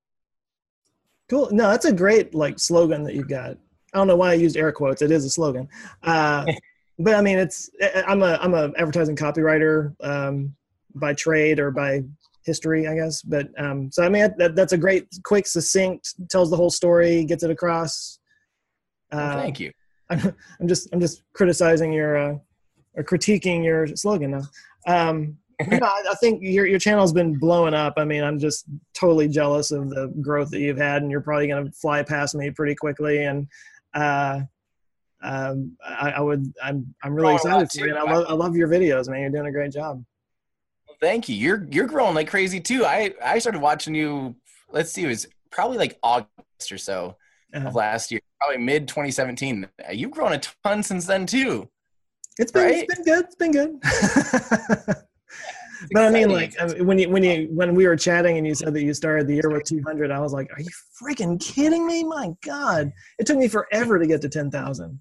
[1.28, 1.50] Cool.
[1.52, 3.52] No, that's a great like slogan that you've got.
[3.94, 5.02] I don't know why I used air quotes.
[5.02, 5.68] It is a slogan.
[6.02, 6.46] Uh,
[6.98, 7.70] but I mean, it's
[8.06, 10.54] I'm a I'm a advertising copywriter um,
[10.94, 12.02] by trade or by
[12.44, 13.22] history, I guess.
[13.22, 17.24] But um, so I mean, that, that's a great, quick, succinct, tells the whole story,
[17.24, 18.18] gets it across.
[19.10, 19.72] Uh, well, thank you.
[20.10, 22.38] I'm, I'm just I'm just criticizing your uh,
[22.94, 24.42] or critiquing your slogan now.
[24.86, 25.38] Um,
[25.70, 27.94] you know, I, I think your your channel's been blowing up.
[27.96, 28.64] I mean, I'm just
[28.94, 32.34] totally jealous of the growth that you've had, and you're probably going to fly past
[32.34, 33.24] me pretty quickly.
[33.24, 33.46] And
[33.94, 34.40] uh,
[35.22, 37.94] um, I, I, would, I'm, I'm really oh, excited for you.
[37.94, 39.20] And I love, I love your videos, man.
[39.20, 40.04] You're doing a great job.
[41.02, 41.34] Thank you.
[41.34, 42.86] You're, you're growing like crazy too.
[42.86, 44.36] I, I started watching you.
[44.70, 47.16] Let's see, it was probably like August or so
[47.52, 47.66] uh-huh.
[47.66, 49.68] of last year, probably mid 2017.
[49.92, 51.68] You've grown a ton since then too.
[52.38, 52.86] It's been, right?
[52.88, 53.24] it's been good.
[53.24, 54.96] It's been good.
[55.92, 58.72] but I mean, like when you when you when we were chatting and you said
[58.72, 60.70] that you started the year with 200, I was like, "Are you
[61.02, 62.04] freaking kidding me?
[62.04, 65.00] My God!" It took me forever to get to 10,000.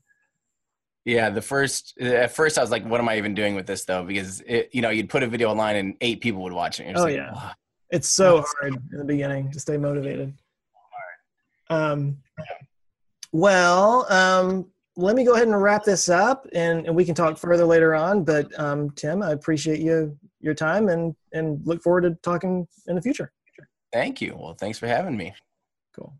[1.05, 3.85] Yeah, the first at first I was like, "What am I even doing with this
[3.85, 6.79] though?" Because it, you know, you'd put a video online and eight people would watch
[6.79, 6.93] it.
[6.95, 7.51] Oh like, yeah, oh.
[7.89, 10.33] it's so hard in the beginning to stay motivated.
[11.69, 12.17] Um,
[13.31, 17.37] well, um, let me go ahead and wrap this up, and, and we can talk
[17.37, 18.23] further later on.
[18.23, 22.95] But um, Tim, I appreciate you your time and and look forward to talking in
[22.95, 23.31] the future.
[23.93, 24.35] Thank you.
[24.37, 25.33] Well, thanks for having me.
[25.95, 26.13] Cool.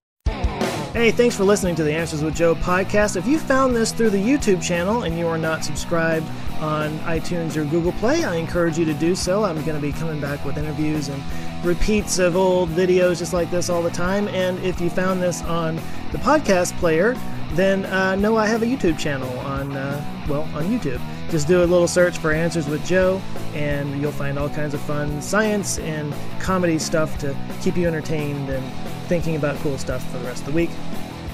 [0.94, 3.16] Hey, thanks for listening to the Answers with Joe podcast.
[3.16, 6.28] If you found this through the YouTube channel and you are not subscribed
[6.60, 9.46] on iTunes or Google Play, I encourage you to do so.
[9.46, 11.24] I'm going to be coming back with interviews and
[11.64, 14.28] repeats of old videos just like this all the time.
[14.28, 15.78] And if you found this on
[16.12, 17.16] the podcast player,
[17.54, 21.00] then uh, know I have a YouTube channel on, uh, well, on YouTube.
[21.30, 23.22] Just do a little search for Answers with Joe,
[23.54, 28.50] and you'll find all kinds of fun science and comedy stuff to keep you entertained
[28.50, 30.70] and thinking about cool stuff for the rest of the week.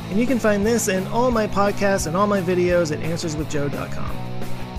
[0.09, 4.09] And you can find this and all my podcasts and all my videos at answerswithjoe.com.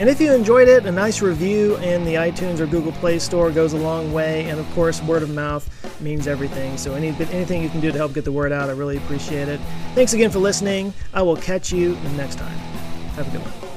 [0.00, 3.52] And if you enjoyed it, a nice review in the iTunes or Google Play Store
[3.52, 4.48] goes a long way.
[4.48, 5.64] And of course, word of mouth
[6.00, 6.76] means everything.
[6.76, 9.46] So any, anything you can do to help get the word out, I really appreciate
[9.46, 9.60] it.
[9.94, 10.92] Thanks again for listening.
[11.14, 12.58] I will catch you next time.
[13.14, 13.67] Have a good one.